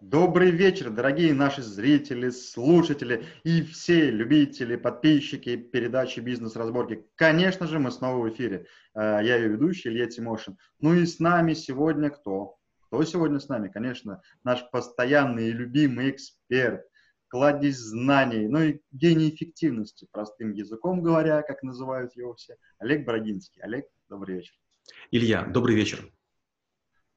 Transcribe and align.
Добрый 0.00 0.52
вечер, 0.52 0.90
дорогие 0.90 1.34
наши 1.34 1.60
зрители, 1.60 2.30
слушатели 2.30 3.24
и 3.42 3.62
все 3.62 4.12
любители, 4.12 4.76
подписчики 4.76 5.56
передачи 5.56 6.20
«Бизнес-разборки». 6.20 7.04
Конечно 7.16 7.66
же, 7.66 7.80
мы 7.80 7.90
снова 7.90 8.22
в 8.22 8.32
эфире. 8.32 8.66
Э, 8.94 9.18
я 9.22 9.36
ее 9.36 9.48
ведущий 9.48 9.88
Илья 9.88 10.06
Тимошин. 10.06 10.56
Ну 10.78 10.94
и 10.94 11.04
с 11.04 11.18
нами 11.18 11.54
сегодня 11.54 12.10
кто? 12.10 12.58
Кто 12.82 13.02
сегодня 13.02 13.40
с 13.40 13.48
нами? 13.48 13.68
Конечно, 13.68 14.22
наш 14.44 14.70
постоянный 14.70 15.48
и 15.48 15.52
любимый 15.52 16.10
эксперт, 16.10 16.82
кладезь 17.26 17.78
знаний, 17.78 18.46
ну 18.46 18.62
и 18.62 18.80
гений 18.92 19.30
эффективности, 19.30 20.06
простым 20.12 20.52
языком 20.52 21.02
говоря, 21.02 21.42
как 21.42 21.64
называют 21.64 22.14
его 22.14 22.34
все, 22.34 22.54
Олег 22.78 23.04
Бородинский. 23.04 23.60
Олег, 23.62 23.86
добрый 24.08 24.36
вечер. 24.36 24.54
Илья, 25.10 25.44
добрый 25.44 25.74
вечер. 25.74 26.08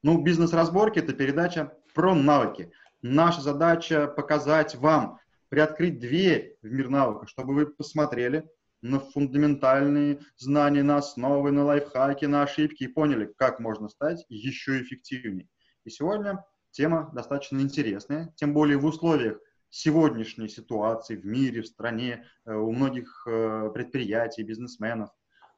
Ну, 0.04 0.20
бизнес-разборки– 0.20 0.98
это 1.00 1.12
передача 1.12 1.78
про 1.94 2.12
навыки. 2.12 2.72
Наша 3.02 3.40
задача 3.40 4.08
показать 4.08 4.74
вам, 4.74 5.20
приоткрыть 5.48 6.00
дверь 6.00 6.56
в 6.60 6.66
мир 6.66 6.88
навыков, 6.88 7.30
чтобы 7.30 7.54
вы 7.54 7.66
посмотрели 7.66 8.50
на 8.80 8.98
фундаментальные 8.98 10.18
знания, 10.36 10.82
на 10.82 10.96
основы, 10.96 11.52
на 11.52 11.64
лайфхаки, 11.64 12.24
на 12.24 12.42
ошибки 12.42 12.82
и 12.82 12.88
поняли, 12.88 13.32
как 13.36 13.60
можно 13.60 13.88
стать 13.88 14.26
еще 14.28 14.82
эффективнее. 14.82 15.48
И 15.84 15.90
сегодня 15.90 16.44
тема 16.72 17.08
достаточно 17.14 17.60
интересная, 17.60 18.32
тем 18.34 18.54
более 18.54 18.78
в 18.78 18.86
условиях 18.86 19.38
сегодняшней 19.68 20.48
ситуации 20.48 21.14
в 21.14 21.24
мире, 21.24 21.62
в 21.62 21.68
стране, 21.68 22.26
э, 22.44 22.52
у 22.52 22.72
многих 22.72 23.24
э, 23.28 23.70
предприятий, 23.72 24.42
бизнесменов. 24.42 25.10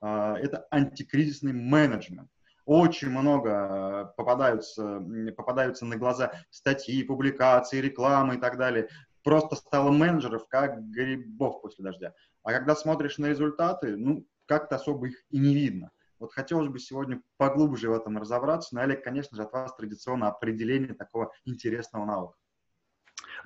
А, 0.03 0.37
это 0.39 0.67
антикризисный 0.71 1.55
менеджмент 1.55 2.29
очень 2.65 3.11
много 3.11 3.51
э, 3.51 4.17
попадаются, 4.17 5.03
попадаются 5.37 5.85
на 5.85 5.97
глаза 5.97 6.33
статьи, 6.51 7.03
публикации, 7.03 7.81
рекламы 7.81 8.37
и 8.37 8.39
так 8.39 8.57
далее. 8.57 8.89
Просто 9.23 9.57
стало 9.57 9.91
менеджеров 9.91 10.47
как 10.49 10.83
грибов 10.91 11.63
после 11.63 11.85
дождя. 11.85 12.15
А 12.43 12.53
когда 12.53 12.77
смотришь 12.77 13.19
на 13.19 13.27
результаты, 13.27 13.97
ну, 13.97 14.27
как-то 14.47 14.77
особо 14.77 15.09
их 15.09 15.23
и 15.31 15.39
не 15.39 15.55
видно. 15.55 15.91
Вот 16.19 16.33
хотелось 16.33 16.69
бы 16.69 16.79
сегодня 16.79 17.23
поглубже 17.37 17.91
в 17.91 17.95
этом 17.95 18.19
разобраться. 18.19 18.75
Но, 18.75 18.83
Олег, 18.83 19.03
конечно 19.03 19.37
же, 19.37 19.43
от 19.43 19.53
вас 19.53 19.75
традиционно 19.75 20.29
определение 20.29 20.95
такого 20.95 21.33
интересного 21.45 22.05
навыка. 22.05 22.37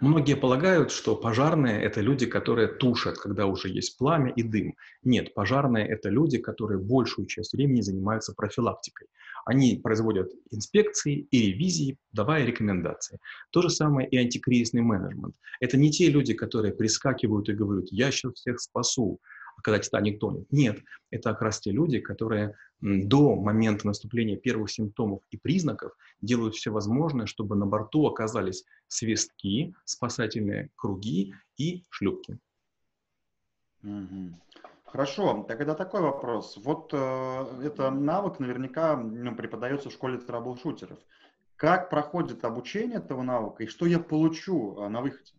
Многие 0.01 0.37
полагают, 0.37 0.93
что 0.93 1.17
пожарные– 1.17 1.83
это 1.83 2.01
люди, 2.01 2.27
которые 2.27 2.69
тушат, 2.69 3.19
когда 3.19 3.47
уже 3.47 3.69
есть 3.69 3.99
пламя 3.99 4.33
и 4.33 4.43
дым. 4.43 4.75
Нет, 5.03 5.35
пожарные– 5.35 5.87
это 5.89 6.09
люди, 6.09 6.39
которые 6.39 6.79
большую 6.79 7.27
часть 7.27 7.53
времени 7.53 7.81
занимаются 7.81 8.33
профилактикой. 8.35 9.09
Они 9.45 9.81
производят 9.83 10.31
инспекции 10.51 11.27
и 11.31 11.53
ревизии, 11.53 11.97
давая 12.13 12.45
рекомендации. 12.45 13.19
То 13.51 13.63
же 13.63 13.71
самое 13.71 14.09
и 14.09 14.17
антикризисный 14.17 14.83
менеджмент. 14.83 15.35
Это 15.61 15.77
не 15.77 15.91
те 15.91 16.11
люди, 16.11 16.35
которые 16.35 16.75
прискакивают 16.75 17.49
и 17.49 17.55
говорят 17.55 17.87
«я 17.91 18.11
сейчас 18.11 18.35
всех 18.35 18.61
спасу», 18.61 19.21
когда 19.63 19.79
Титаник 19.79 20.21
тонет. 20.21 20.51
Нет, 20.53 20.81
это 21.11 21.31
как 21.31 21.43
раз 21.43 21.61
те 21.61 21.71
люди, 21.71 22.01
которые 22.01 22.55
до 22.81 23.37
момента 23.37 23.87
наступления 23.87 24.37
первых 24.37 24.71
симптомов 24.71 25.21
и 25.31 25.37
признаков 25.37 25.97
делают 26.21 26.55
все 26.55 26.71
возможное, 26.71 27.27
чтобы 27.27 27.57
на 27.57 27.67
борту 27.67 28.07
оказались 28.07 28.65
свистки, 28.87 29.75
спасательные 29.85 30.71
круги 30.77 31.35
и 31.57 31.85
шлюпки. 31.91 32.39
Хорошо, 34.85 35.45
тогда 35.47 35.75
такой 35.75 36.01
вопрос. 36.01 36.57
Вот 36.57 36.91
э, 36.95 37.61
это 37.63 37.91
навык 37.91 38.39
наверняка 38.39 38.97
ну, 38.97 39.37
преподается 39.37 39.91
в 39.91 39.93
школе 39.93 40.17
трэблшутеров. 40.17 40.99
Как 41.57 41.91
проходит 41.91 42.45
обучение 42.45 42.97
этого 42.97 43.23
навыка 43.23 43.65
и 43.65 43.67
что 43.67 43.85
я 43.85 43.99
получу 43.99 44.79
э, 44.79 44.89
на 44.89 45.03
выходе? 45.03 45.33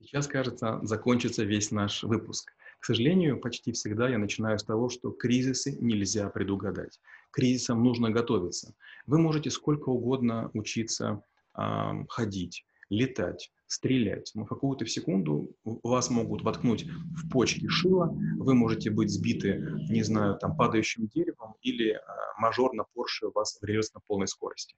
Сейчас, 0.00 0.26
кажется, 0.26 0.80
закончится 0.82 1.44
весь 1.44 1.70
наш 1.70 2.02
выпуск. 2.02 2.52
К 2.82 2.86
сожалению, 2.86 3.38
почти 3.38 3.70
всегда 3.70 4.08
я 4.08 4.18
начинаю 4.18 4.58
с 4.58 4.64
того, 4.64 4.88
что 4.88 5.12
кризисы 5.12 5.78
нельзя 5.80 6.28
предугадать. 6.30 6.98
К 7.30 7.36
кризисам 7.36 7.84
нужно 7.84 8.10
готовиться. 8.10 8.74
Вы 9.06 9.20
можете 9.20 9.50
сколько 9.50 9.90
угодно 9.90 10.50
учиться 10.52 11.22
э, 11.56 11.62
ходить, 12.08 12.66
летать, 12.90 13.52
стрелять. 13.68 14.32
Но 14.34 14.44
в 14.44 14.48
какую-то 14.48 14.84
секунду 14.86 15.54
вас 15.62 16.10
могут 16.10 16.42
воткнуть 16.42 16.84
в 16.84 17.30
почки 17.30 17.68
шило, 17.68 18.18
вы 18.38 18.54
можете 18.54 18.90
быть 18.90 19.10
сбиты, 19.10 19.64
не 19.88 20.02
знаю, 20.02 20.36
там, 20.40 20.56
падающим 20.56 21.06
деревом, 21.06 21.54
или 21.62 21.92
э, 21.92 22.00
мажор 22.38 22.72
на 22.72 22.82
Порше 22.94 23.28
вас 23.32 23.60
врежет 23.62 23.94
на 23.94 24.00
полной 24.08 24.26
скорости. 24.26 24.74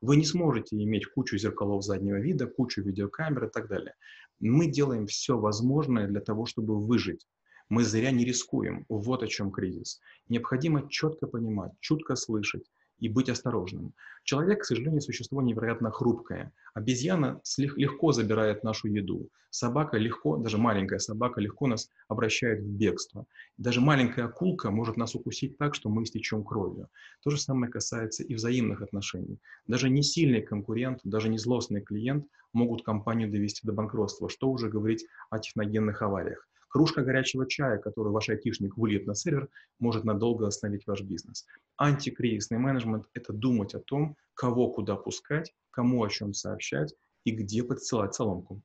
Вы 0.00 0.16
не 0.16 0.24
сможете 0.24 0.76
иметь 0.76 1.06
кучу 1.06 1.36
зеркалов 1.36 1.82
заднего 1.82 2.20
вида, 2.20 2.46
кучу 2.46 2.82
видеокамер 2.82 3.46
и 3.46 3.50
так 3.50 3.66
далее. 3.66 3.94
Мы 4.38 4.68
делаем 4.68 5.08
все 5.08 5.36
возможное 5.36 6.06
для 6.06 6.20
того, 6.20 6.46
чтобы 6.46 6.78
выжить. 6.78 7.26
Мы 7.68 7.84
зря 7.84 8.10
не 8.10 8.24
рискуем. 8.24 8.86
Вот 8.88 9.22
о 9.22 9.26
чем 9.26 9.50
кризис. 9.50 10.00
Необходимо 10.28 10.88
четко 10.88 11.26
понимать, 11.26 11.72
чутко 11.80 12.16
слышать 12.16 12.64
и 12.98 13.10
быть 13.10 13.28
осторожным. 13.28 13.92
Человек, 14.24 14.62
к 14.62 14.64
сожалению, 14.64 15.02
существо 15.02 15.42
невероятно 15.42 15.90
хрупкое. 15.90 16.52
Обезьяна 16.72 17.40
легко 17.58 18.12
забирает 18.12 18.64
нашу 18.64 18.88
еду. 18.88 19.28
Собака 19.50 19.98
легко, 19.98 20.38
даже 20.38 20.56
маленькая 20.56 20.98
собака 20.98 21.40
легко 21.40 21.66
нас 21.66 21.90
обращает 22.08 22.60
в 22.60 22.68
бегство. 22.68 23.26
Даже 23.58 23.80
маленькая 23.80 24.24
акулка 24.26 24.70
может 24.70 24.96
нас 24.96 25.14
укусить 25.14 25.58
так, 25.58 25.74
что 25.74 25.90
мы 25.90 26.04
истечем 26.04 26.44
кровью. 26.44 26.88
То 27.22 27.30
же 27.30 27.38
самое 27.38 27.70
касается 27.70 28.24
и 28.24 28.34
взаимных 28.34 28.80
отношений. 28.80 29.38
Даже 29.66 29.90
не 29.90 30.02
сильный 30.02 30.42
конкурент, 30.42 31.00
даже 31.04 31.28
не 31.28 31.38
злостный 31.38 31.82
клиент 31.82 32.26
могут 32.54 32.82
компанию 32.82 33.30
довести 33.30 33.66
до 33.66 33.72
банкротства. 33.72 34.28
Что 34.28 34.50
уже 34.50 34.68
говорить 34.68 35.06
о 35.30 35.38
техногенных 35.38 36.00
авариях. 36.02 36.48
Кружка 36.78 37.02
горячего 37.02 37.44
чая, 37.44 37.78
которую 37.78 38.12
ваш 38.12 38.28
айтишник 38.28 38.76
выльет 38.76 39.04
на 39.04 39.16
сервер, 39.16 39.48
может 39.80 40.04
надолго 40.04 40.46
остановить 40.46 40.86
ваш 40.86 41.00
бизнес. 41.00 41.44
Антикризисный 41.76 42.58
менеджмент– 42.58 43.06
это 43.14 43.32
думать 43.32 43.74
о 43.74 43.80
том, 43.80 44.16
кого 44.34 44.70
куда 44.70 44.94
пускать, 44.94 45.52
кому 45.72 46.04
о 46.04 46.08
чем 46.08 46.34
сообщать 46.34 46.94
и 47.24 47.32
где 47.32 47.64
подсылать 47.64 48.14
соломку. 48.14 48.62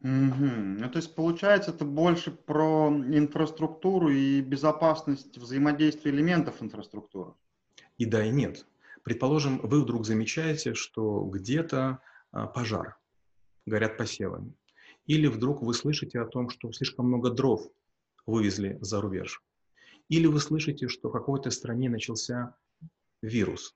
Угу. 0.00 0.46
Ну, 0.80 0.90
то 0.90 0.96
есть, 0.96 1.14
получается, 1.14 1.72
это 1.72 1.84
больше 1.84 2.30
про 2.30 2.88
инфраструктуру 2.88 4.08
и 4.08 4.40
безопасность 4.40 5.36
взаимодействия 5.36 6.10
элементов 6.10 6.62
инфраструктуры. 6.62 7.34
И 7.98 8.06
да, 8.06 8.24
и 8.24 8.30
нет. 8.30 8.64
Предположим, 9.02 9.58
вы 9.58 9.82
вдруг 9.82 10.06
замечаете, 10.06 10.72
что 10.72 11.20
где-то 11.26 12.00
а, 12.32 12.46
пожар, 12.46 12.96
горят 13.66 13.98
посевы. 13.98 14.54
Или 15.06 15.26
вдруг 15.26 15.62
вы 15.62 15.74
слышите 15.74 16.18
о 16.20 16.26
том, 16.26 16.48
что 16.48 16.72
слишком 16.72 17.06
много 17.06 17.30
дров 17.30 17.68
вывезли 18.26 18.78
за 18.80 19.00
рубеж. 19.00 19.42
Или 20.08 20.26
вы 20.26 20.40
слышите, 20.40 20.88
что 20.88 21.08
в 21.08 21.12
какой-то 21.12 21.50
стране 21.50 21.90
начался 21.90 22.56
вирус. 23.20 23.74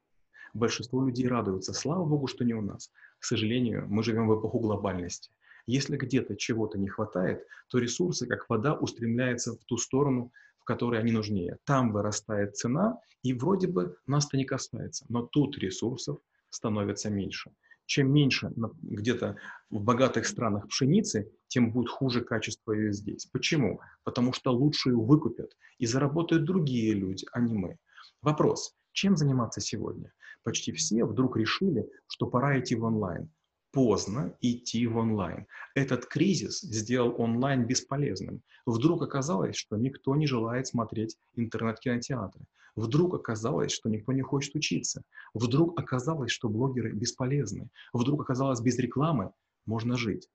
Большинство 0.55 1.05
людей 1.05 1.29
радуются. 1.29 1.75
Слава 1.75 2.05
Богу, 2.05 2.27
что 2.27 2.45
не 2.45 2.55
у 2.55 2.63
нас. 2.63 2.91
К 3.19 3.25
сожалению, 3.25 3.87
мы 3.89 4.03
живем 4.03 4.27
в 4.29 4.39
эпоху 4.39 4.59
глобальности. 4.59 5.31
Если 5.67 5.99
где-то 5.99 6.35
чего-то 6.35 6.79
не 6.79 6.89
хватает, 6.89 7.47
то 7.69 7.79
ресурсы, 7.79 8.27
как 8.27 8.49
вода, 8.49 8.75
устремляются 8.75 9.53
в 9.53 9.65
ту 9.67 9.77
сторону, 9.77 10.33
в 10.59 10.65
которой 10.65 10.99
они 10.99 11.13
нужнее. 11.13 11.59
Там 11.65 11.93
вырастает 11.93 12.57
цена, 12.57 12.99
и 13.23 13.35
вроде 13.35 13.67
бы 13.67 13.99
нас-то 14.07 14.39
не 14.39 14.47
касается. 14.47 15.05
Но 15.11 15.27
тут 15.27 15.59
ресурсов 15.59 16.19
становится 16.49 17.11
меньше 17.11 17.51
чем 17.89 18.13
меньше 18.13 18.53
где-то 18.83 19.37
в 19.71 19.81
богатых 19.81 20.27
странах 20.27 20.69
пшеницы, 20.69 21.33
тем 21.49 21.73
будет 21.73 21.89
хуже 21.89 22.21
качество 22.21 22.73
ее 22.73 22.93
здесь. 22.93 23.25
Почему? 23.33 23.81
Потому 24.05 24.35
что 24.35 24.53
лучшую 24.53 25.01
выкупят 25.01 25.57
и 25.79 25.87
заработают 25.87 26.45
другие 26.45 26.93
люди, 26.93 27.27
а 27.33 27.41
не 27.41 27.55
мы. 27.55 27.79
Вопрос, 28.21 28.75
чем 28.93 29.17
заниматься 29.17 29.63
сегодня? 29.63 30.13
Почти 30.43 30.71
все 30.73 31.07
вдруг 31.07 31.39
решили, 31.39 31.89
что 32.09 32.27
пора 32.27 32.61
идти 32.61 32.75
в 32.75 32.85
онлайн. 32.85 33.31
Поздно 33.73 34.37
идти 34.43 34.87
в 34.87 34.99
онлайн. 34.99 35.47
Этот 35.75 36.05
кризис 36.05 36.61
сделал 36.61 37.15
онлайн 37.19 37.67
бесполезным. 37.67 38.43
Вдруг 38.67 39.03
оказалось, 39.03 39.57
что 39.57 39.79
никто 39.79 40.15
не 40.15 40.27
желает 40.27 40.67
смотреть 40.67 41.17
интернет-кинотеатры. 41.37 42.45
Вдруг 42.79 43.15
оказалось, 43.15 43.73
что 43.73 43.89
никто 43.89 44.13
не 44.13 44.23
хочет 44.23 44.55
учиться. 44.55 45.03
Вдруг 45.35 45.79
оказалось, 45.81 46.31
что 46.31 46.49
блогеры 46.49 46.93
бесполезны. 46.93 47.71
Вдруг 47.93 48.23
оказалось, 48.23 48.61
без 48.61 48.79
рекламы 48.79 49.33
можно 49.67 49.97
жить. 49.97 50.29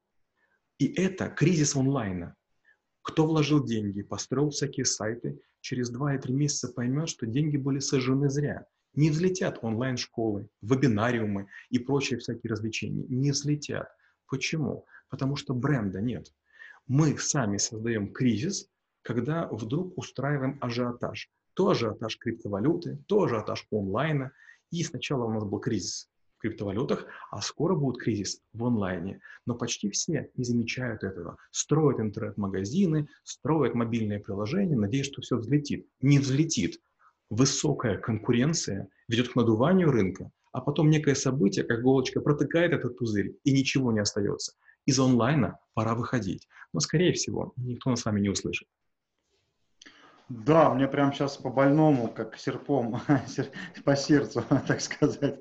И 0.78 0.88
это 0.88 1.30
кризис 1.30 1.74
онлайна. 1.78 2.36
Кто 3.02 3.26
вложил 3.26 3.64
деньги, 3.64 4.02
построил 4.02 4.50
всякие 4.50 4.86
сайты, 4.86 5.40
через 5.62 5.90
2 5.90 6.18
3 6.18 6.34
месяца 6.34 6.68
поймет, 6.68 7.08
что 7.08 7.26
деньги 7.26 7.56
были 7.56 7.80
сожжены 7.80 8.30
зря. 8.30 8.66
Не 8.94 9.10
взлетят 9.10 9.60
онлайн-школы, 9.62 10.50
вебинариумы 10.62 11.48
и 11.70 11.80
прочие 11.80 12.20
всякие 12.20 12.52
развлечения. 12.52 13.06
Не 13.08 13.32
взлетят. 13.32 13.88
Почему? 14.28 14.86
Потому 15.08 15.38
что 15.38 15.54
бренда 15.54 16.02
нет. 16.02 16.28
Мы 16.88 17.18
сами 17.18 17.56
создаем 17.56 18.12
кризис, 18.12 18.70
когда 19.02 19.48
вдруг 19.48 19.98
устраиваем 19.98 20.58
ажиотаж 20.60 21.32
то 21.54 21.70
ажиотаж 21.70 22.18
криптовалюты, 22.18 23.00
то 23.08 23.24
ажиотаж 23.24 23.68
онлайна. 23.72 24.32
И 24.72 24.84
сначала 24.84 25.26
у 25.26 25.32
нас 25.32 25.44
был 25.44 25.60
кризис. 25.60 26.10
криптовалютах, 26.40 27.06
а 27.32 27.42
скоро 27.42 27.76
будет 27.76 28.02
кризис 28.02 28.42
в 28.54 28.66
онлайне. 28.66 29.22
Но 29.46 29.56
почти 29.56 29.90
все 29.90 30.30
не 30.36 30.44
замечают 30.44 31.04
этого. 31.04 31.38
Строят 31.52 32.00
интернет-магазины, 32.00 33.08
строят 33.24 33.76
мобильные 33.76 34.20
приложения, 34.20 34.76
надеясь, 34.76 35.06
что 35.06 35.22
все 35.22 35.38
взлетит. 35.38 35.88
Не 36.02 36.20
взлетит. 36.20 36.82
Высокая 37.30 37.98
конкуренция 37.98 38.90
ведет 39.08 39.30
к 39.30 39.36
надуванию 39.36 39.90
рынка, 39.90 40.32
а 40.52 40.62
потом 40.62 40.90
некое 40.90 41.16
событие, 41.16 41.66
как 41.66 41.80
иголочка, 41.80 42.22
протыкает 42.22 42.74
этот 42.74 42.98
пузырь, 42.98 43.38
и 43.44 43.52
ничего 43.52 43.92
не 43.92 44.02
остается. 44.02 44.54
Из 44.86 45.00
онлайна 45.00 45.58
пора 45.74 45.96
выходить. 45.96 46.48
Но, 46.74 46.80
скорее 46.80 47.14
всего, 47.14 47.54
никто 47.56 47.90
нас 47.90 48.02
с 48.02 48.06
вами 48.06 48.20
не 48.20 48.30
услышит. 48.30 48.68
Да, 50.36 50.74
мне 50.74 50.88
прям 50.88 51.14
сейчас 51.14 51.38
по 51.38 51.52
больному, 51.52 52.08
как 52.08 52.40
серпом, 52.40 53.00
по 53.86 53.96
сердцу, 53.96 54.44
так 54.68 54.82
сказать. 54.82 55.40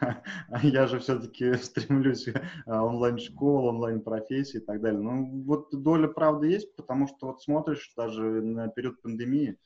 Я 0.62 0.86
же 0.86 0.98
все-таки 0.98 1.54
стремлюсь 1.54 2.28
а, 2.66 2.84
онлайн-школ, 2.84 3.68
онлайн-профессии 3.68 4.58
и 4.58 4.64
так 4.64 4.82
далее. 4.82 5.00
Ну, 5.00 5.44
вот 5.44 5.70
доля 5.72 6.08
правды 6.08 6.48
есть, 6.48 6.76
потому 6.76 7.08
что 7.08 7.28
вот 7.28 7.42
смотришь 7.42 7.90
даже 7.96 8.22
на 8.22 8.68
период 8.68 9.00
пандемии, 9.00 9.56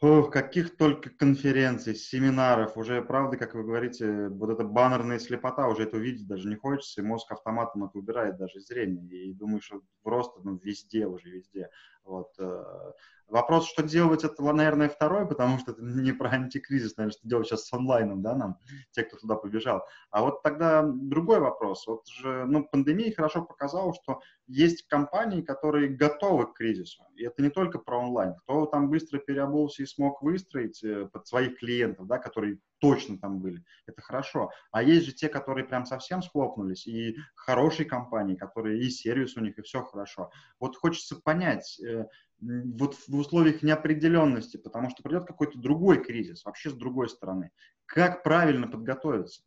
Ох, 0.00 0.30
каких 0.30 0.76
только 0.76 1.10
конференций, 1.10 1.96
семинаров, 1.96 2.76
уже, 2.76 3.02
правда, 3.02 3.36
как 3.36 3.54
вы 3.54 3.64
говорите, 3.64 4.28
вот 4.28 4.48
эта 4.48 4.62
баннерная 4.62 5.18
слепота, 5.18 5.66
уже 5.66 5.82
это 5.82 5.96
увидеть 5.96 6.28
даже 6.28 6.48
не 6.48 6.54
хочется, 6.54 7.00
и 7.00 7.04
мозг 7.04 7.32
автоматом 7.32 7.82
это 7.82 7.98
убирает 7.98 8.36
даже 8.36 8.60
зрение, 8.60 9.26
и 9.26 9.34
думаешь, 9.34 9.64
что 9.64 9.80
просто 10.04 10.40
ну, 10.44 10.56
везде 10.62 11.08
уже, 11.08 11.28
везде. 11.30 11.68
Вот. 12.08 12.30
Э, 12.38 12.92
вопрос, 13.28 13.68
что 13.68 13.82
делать, 13.82 14.24
это, 14.24 14.42
наверное, 14.42 14.88
второй, 14.88 15.28
потому 15.28 15.58
что 15.58 15.72
это 15.72 15.82
не 15.82 16.12
про 16.12 16.30
антикризис, 16.30 16.96
наверное, 16.96 17.16
что 17.16 17.28
делать 17.28 17.46
сейчас 17.46 17.66
с 17.66 17.72
онлайном, 17.72 18.22
да, 18.22 18.34
нам, 18.34 18.56
те, 18.92 19.02
кто 19.02 19.18
туда 19.18 19.34
побежал. 19.34 19.86
А 20.10 20.22
вот 20.22 20.42
тогда 20.42 20.82
другой 20.82 21.38
вопрос. 21.38 21.86
Вот 21.86 22.08
же, 22.08 22.46
ну, 22.46 22.66
пандемия 22.66 23.14
хорошо 23.14 23.44
показала, 23.44 23.92
что 23.94 24.20
есть 24.46 24.88
компании, 24.88 25.42
которые 25.42 25.88
готовы 25.88 26.46
к 26.46 26.54
кризису. 26.54 27.04
И 27.14 27.24
это 27.24 27.42
не 27.42 27.50
только 27.50 27.78
про 27.78 27.98
онлайн. 27.98 28.34
Кто 28.36 28.64
там 28.64 28.88
быстро 28.88 29.18
переобулся 29.18 29.82
и 29.82 29.86
смог 29.86 30.22
выстроить 30.22 30.82
э, 30.82 31.06
под 31.12 31.26
своих 31.26 31.58
клиентов, 31.58 32.06
да, 32.06 32.18
которые 32.18 32.58
точно 32.78 33.18
там 33.18 33.40
были, 33.40 33.64
это 33.86 34.02
хорошо. 34.02 34.50
А 34.70 34.82
есть 34.82 35.06
же 35.06 35.12
те, 35.12 35.28
которые 35.28 35.66
прям 35.66 35.86
совсем 35.86 36.22
схлопнулись, 36.22 36.86
и 36.86 37.16
хорошие 37.34 37.86
компании, 37.86 38.36
которые 38.36 38.80
и 38.80 38.90
сервис 38.90 39.36
у 39.36 39.40
них, 39.40 39.58
и 39.58 39.62
все 39.62 39.82
хорошо. 39.82 40.30
Вот 40.60 40.76
хочется 40.76 41.16
понять, 41.16 41.80
э, 41.80 42.06
вот 42.40 42.94
в 43.06 43.16
условиях 43.16 43.62
неопределенности, 43.62 44.56
потому 44.56 44.90
что 44.90 45.02
придет 45.02 45.26
какой-то 45.26 45.58
другой 45.58 46.02
кризис, 46.02 46.44
вообще 46.44 46.70
с 46.70 46.74
другой 46.74 47.08
стороны. 47.08 47.50
Как 47.86 48.22
правильно 48.22 48.68
подготовиться? 48.68 49.42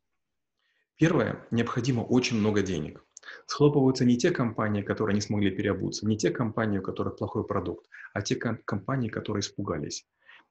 Первое, 0.97 1.47
необходимо 1.51 2.01
очень 2.01 2.37
много 2.37 2.61
денег. 2.61 3.03
Схлопываются 3.45 4.03
не 4.03 4.17
те 4.17 4.31
компании, 4.31 4.81
которые 4.81 5.15
не 5.15 5.21
смогли 5.21 5.51
переобуться, 5.51 6.07
не 6.07 6.17
те 6.17 6.31
компании, 6.31 6.79
у 6.79 6.83
которых 6.83 7.17
плохой 7.17 7.45
продукт, 7.45 7.87
а 8.13 8.21
те 8.21 8.35
компании, 8.35 9.09
которые 9.09 9.41
испугались. 9.41 10.05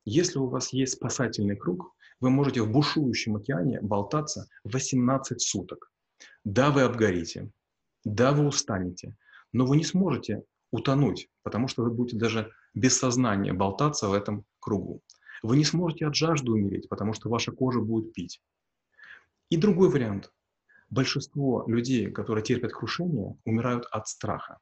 Если 0.04 0.38
у 0.38 0.46
вас 0.46 0.72
есть 0.72 0.94
спасательный 0.94 1.56
круг, 1.56 1.94
вы 2.20 2.30
можете 2.30 2.62
в 2.62 2.70
бушующем 2.70 3.36
океане 3.36 3.80
болтаться 3.80 4.46
18 4.64 5.40
суток. 5.40 5.90
Да, 6.44 6.70
вы 6.70 6.82
обгорите, 6.82 7.50
да, 8.04 8.32
вы 8.32 8.46
устанете, 8.46 9.16
но 9.52 9.66
вы 9.66 9.76
не 9.76 9.84
сможете 9.84 10.44
утонуть, 10.70 11.28
потому 11.42 11.68
что 11.68 11.82
вы 11.82 11.90
будете 11.90 12.18
даже 12.18 12.52
без 12.74 12.98
сознания 12.98 13.52
болтаться 13.52 14.08
в 14.08 14.12
этом 14.12 14.44
кругу. 14.58 15.02
Вы 15.42 15.56
не 15.56 15.64
сможете 15.64 16.06
от 16.06 16.14
жажды 16.14 16.52
умереть, 16.52 16.88
потому 16.88 17.14
что 17.14 17.30
ваша 17.30 17.52
кожа 17.52 17.80
будет 17.80 18.12
пить. 18.12 18.40
И 19.48 19.56
другой 19.56 19.88
вариант. 19.88 20.32
Большинство 20.90 21.64
людей, 21.66 22.10
которые 22.10 22.44
терпят 22.44 22.72
крушение, 22.72 23.36
умирают 23.44 23.86
от 23.90 24.08
страха. 24.08 24.58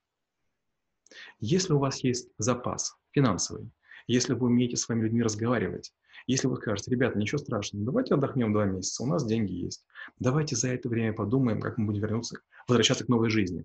Если 1.41 1.73
у 1.73 1.79
вас 1.79 2.05
есть 2.05 2.31
запас 2.39 2.97
финансовый, 3.13 3.71
если 4.07 4.35
вы 4.35 4.47
умеете 4.47 4.77
с 4.77 4.89
вами 4.89 5.05
людьми 5.05 5.23
разговаривать, 5.23 5.93
если 6.29 6.47
вы 6.47 6.57
скажете, 6.57 6.91
ребята, 6.91 7.19
ничего 7.19 7.39
страшного, 7.39 7.87
давайте 7.87 8.15
отдохнем 8.15 8.53
два 8.53 8.67
месяца, 8.67 9.03
у 9.03 9.07
нас 9.07 9.27
деньги 9.27 9.53
есть. 9.53 9.85
Давайте 10.21 10.57
за 10.57 10.69
это 10.69 10.89
время 10.89 11.15
подумаем, 11.15 11.61
как 11.61 11.79
мы 11.79 11.87
будем 11.87 12.03
вернуться, 12.03 12.39
возвращаться 12.69 13.05
к 13.05 13.09
новой 13.09 13.31
жизни. 13.31 13.65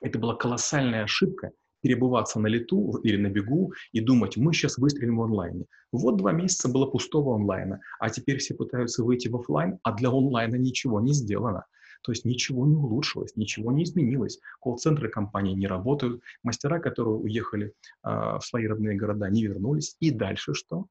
Это 0.00 0.18
была 0.18 0.36
колоссальная 0.36 1.04
ошибка 1.04 1.50
перебываться 1.80 2.40
на 2.40 2.48
лету 2.48 2.98
или 3.04 3.16
на 3.16 3.28
бегу 3.28 3.72
и 3.92 4.00
думать, 4.00 4.36
мы 4.36 4.52
сейчас 4.52 4.78
выстрелим 4.78 5.16
в 5.16 5.22
онлайне. 5.22 5.66
Вот 5.92 6.16
два 6.16 6.32
месяца 6.32 6.68
было 6.68 6.86
пустого 6.86 7.34
онлайна, 7.34 7.80
а 7.98 8.10
теперь 8.10 8.38
все 8.38 8.54
пытаются 8.54 9.02
выйти 9.02 9.28
в 9.28 9.36
офлайн, 9.36 9.78
а 9.82 9.92
для 9.92 10.10
онлайна 10.10 10.56
ничего 10.56 11.00
не 11.00 11.12
сделано. 11.12 11.64
То 12.02 12.12
есть 12.12 12.24
ничего 12.24 12.66
не 12.66 12.76
улучшилось, 12.76 13.34
ничего 13.34 13.72
не 13.72 13.84
изменилось. 13.84 14.38
Колл-центры 14.60 15.08
компании 15.08 15.54
не 15.54 15.66
работают, 15.66 16.22
мастера, 16.42 16.78
которые 16.78 17.16
уехали 17.16 17.72
э, 18.04 18.08
в 18.08 18.40
свои 18.42 18.66
родные 18.66 18.96
города, 18.96 19.28
не 19.28 19.44
вернулись. 19.44 19.96
И 19.98 20.10
дальше 20.10 20.54
что? 20.54 20.86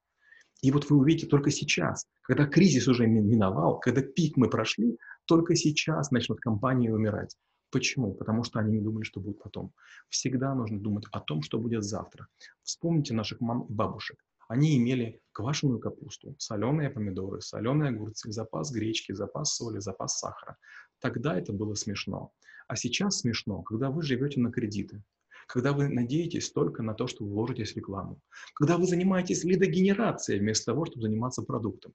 И 0.62 0.71
вот 0.71 0.89
вы 0.89 0.98
увидите 0.98 1.27
только 1.27 1.51
сейчас, 1.51 2.07
когда 2.24 2.45
кризис 2.48 2.88
уже 2.88 3.06
миновал, 3.06 3.80
когда 3.80 4.01
пик 4.01 4.38
мы 4.38 4.50
прошли, 4.50 4.98
только 5.25 5.56
сейчас 5.56 6.12
начнут 6.12 6.39
компании 6.39 6.89
умирать. 6.89 7.36
Почему? 7.69 8.13
Потому 8.13 8.44
что 8.44 8.59
они 8.59 8.71
не 8.77 8.81
думали, 8.81 9.04
что 9.04 9.19
будет 9.19 9.42
потом. 9.42 9.74
Всегда 10.09 10.56
нужно 10.56 10.80
думать 10.80 11.06
о 11.12 11.19
том, 11.19 11.42
что 11.42 11.59
будет 11.59 11.83
завтра. 11.83 12.27
Вспомните 12.63 13.13
наших 13.13 13.42
мам 13.42 13.63
и 13.63 13.74
бабушек. 13.74 14.18
Они 14.48 14.77
имели 14.77 15.21
квашеную 15.33 15.80
капусту, 15.80 16.33
соленые 16.39 16.89
помидоры, 16.89 17.42
соленые 17.42 17.89
огурцы, 17.89 18.31
запас 18.31 18.71
гречки, 18.71 19.12
запас 19.12 19.56
соли, 19.56 19.80
запас 19.80 20.18
сахара. 20.18 20.57
Тогда 21.00 21.38
это 21.38 21.51
было 21.51 21.74
смешно. 21.74 22.31
А 22.68 22.77
сейчас 22.77 23.19
смешно, 23.19 23.62
когда 23.62 23.92
вы 23.92 24.01
живете 24.04 24.39
на 24.39 24.51
кредиты, 24.51 25.04
когда 25.47 25.73
вы 25.73 25.88
надеетесь 25.88 26.51
только 26.51 26.83
на 26.83 26.94
то, 26.94 27.07
что 27.07 27.23
вы 27.23 27.31
вложитесь 27.31 27.73
в 27.73 27.77
рекламу, 27.77 28.19
когда 28.53 28.77
вы 28.77 28.85
занимаетесь 28.85 29.44
лидогенерацией 29.44 30.39
вместо 30.39 30.65
того, 30.71 30.85
чтобы 30.85 31.01
заниматься 31.03 31.41
продуктом. 31.41 31.94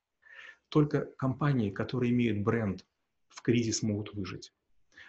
Только 0.68 1.06
компании, 1.18 1.70
которые 1.70 2.12
имеют 2.12 2.42
бренд, 2.42 2.84
в 3.28 3.42
кризис 3.42 3.82
могут 3.82 4.14
выжить. 4.14 4.52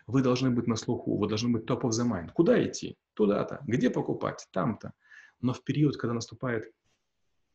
Вы 0.07 0.22
должны 0.22 0.51
быть 0.51 0.68
на 0.68 0.75
слуху, 0.75 1.18
вы 1.18 1.28
должны 1.28 1.50
быть 1.50 1.63
top 1.63 1.81
of 1.81 1.92
the 1.92 2.06
mind. 2.06 2.31
Куда 2.34 2.62
идти? 2.66 2.98
Туда-то. 3.13 3.62
Где 3.66 3.90
покупать? 3.90 4.45
Там-то. 4.51 4.92
Но 5.40 5.54
в 5.54 5.63
период, 5.63 5.95
когда 5.95 6.13
наступает 6.13 6.69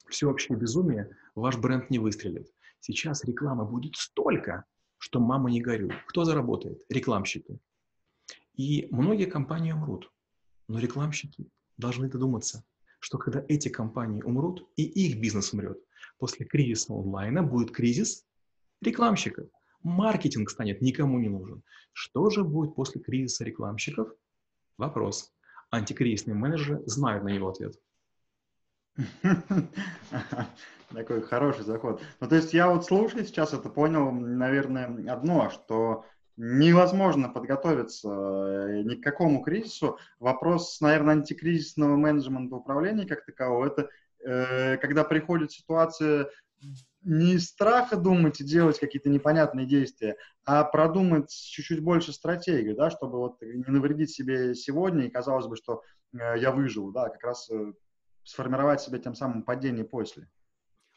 всеобщее 0.08 0.56
безумие, 0.56 1.14
ваш 1.34 1.58
бренд 1.58 1.90
не 1.90 1.98
выстрелит. 1.98 2.50
Сейчас 2.80 3.24
рекламы 3.24 3.66
будет 3.66 3.96
столько, 3.96 4.64
что 4.96 5.20
мама 5.20 5.50
не 5.50 5.60
горюй. 5.60 5.92
Кто 6.06 6.24
заработает? 6.24 6.82
Рекламщики. 6.88 7.58
И 8.54 8.88
многие 8.90 9.26
компании 9.26 9.72
умрут. 9.72 10.10
Но 10.68 10.78
рекламщики 10.78 11.50
должны 11.76 12.08
додуматься, 12.08 12.64
что 13.00 13.18
когда 13.18 13.44
эти 13.48 13.68
компании 13.68 14.22
умрут, 14.22 14.68
и 14.76 14.84
их 14.84 15.20
бизнес 15.20 15.52
умрет, 15.52 15.78
после 16.18 16.46
кризиса 16.46 16.92
онлайна 16.92 17.42
будет 17.42 17.72
кризис 17.72 18.24
рекламщиков 18.80 19.48
маркетинг 19.82 20.50
станет 20.50 20.80
никому 20.80 21.18
не 21.18 21.28
нужен. 21.28 21.62
Что 21.92 22.30
же 22.30 22.44
будет 22.44 22.74
после 22.74 23.00
кризиса 23.00 23.44
рекламщиков? 23.44 24.12
Вопрос. 24.76 25.32
Антикризисные 25.70 26.34
менеджеры 26.34 26.82
знают 26.86 27.24
на 27.24 27.28
него 27.28 27.48
ответ. 27.48 27.78
Такой 30.90 31.22
хороший 31.22 31.64
заход. 31.64 32.02
Ну, 32.20 32.28
то 32.28 32.36
есть 32.36 32.52
я 32.52 32.68
вот 32.68 32.86
слушаю 32.86 33.24
сейчас 33.24 33.52
это 33.52 33.68
понял, 33.68 34.10
наверное, 34.10 35.12
одно, 35.12 35.50
что 35.50 36.04
невозможно 36.38 37.28
подготовиться 37.28 38.08
э, 38.08 38.82
ни 38.84 38.94
к 38.94 39.02
какому 39.02 39.42
кризису. 39.42 39.98
Вопрос, 40.20 40.80
наверное, 40.80 41.16
антикризисного 41.16 41.96
менеджмента 41.96 42.54
управления 42.54 43.06
как 43.06 43.26
такового, 43.26 43.66
это 43.66 43.90
э, 44.24 44.76
когда 44.76 45.02
приходит 45.02 45.50
ситуация 45.50 46.30
не 47.02 47.34
из 47.34 47.48
страха 47.48 47.96
думать 47.96 48.40
и 48.40 48.44
делать 48.44 48.78
какие-то 48.78 49.08
непонятные 49.08 49.66
действия, 49.66 50.16
а 50.44 50.62
продумать 50.64 51.30
чуть-чуть 51.30 51.82
больше 51.82 52.12
стратегию, 52.12 52.76
да, 52.76 52.90
чтобы 52.90 53.18
вот 53.18 53.40
не 53.42 53.64
навредить 53.66 54.10
себе 54.10 54.54
сегодня 54.54 55.06
и 55.06 55.10
казалось 55.10 55.46
бы, 55.46 55.56
что 55.56 55.82
э, 56.12 56.38
я 56.38 56.52
выжил, 56.52 56.92
да, 56.92 57.08
как 57.08 57.22
раз 57.24 57.50
э, 57.50 57.72
сформировать 58.22 58.80
себе 58.80 59.00
тем 59.00 59.16
самым 59.16 59.42
падение 59.42 59.84
после. 59.84 60.28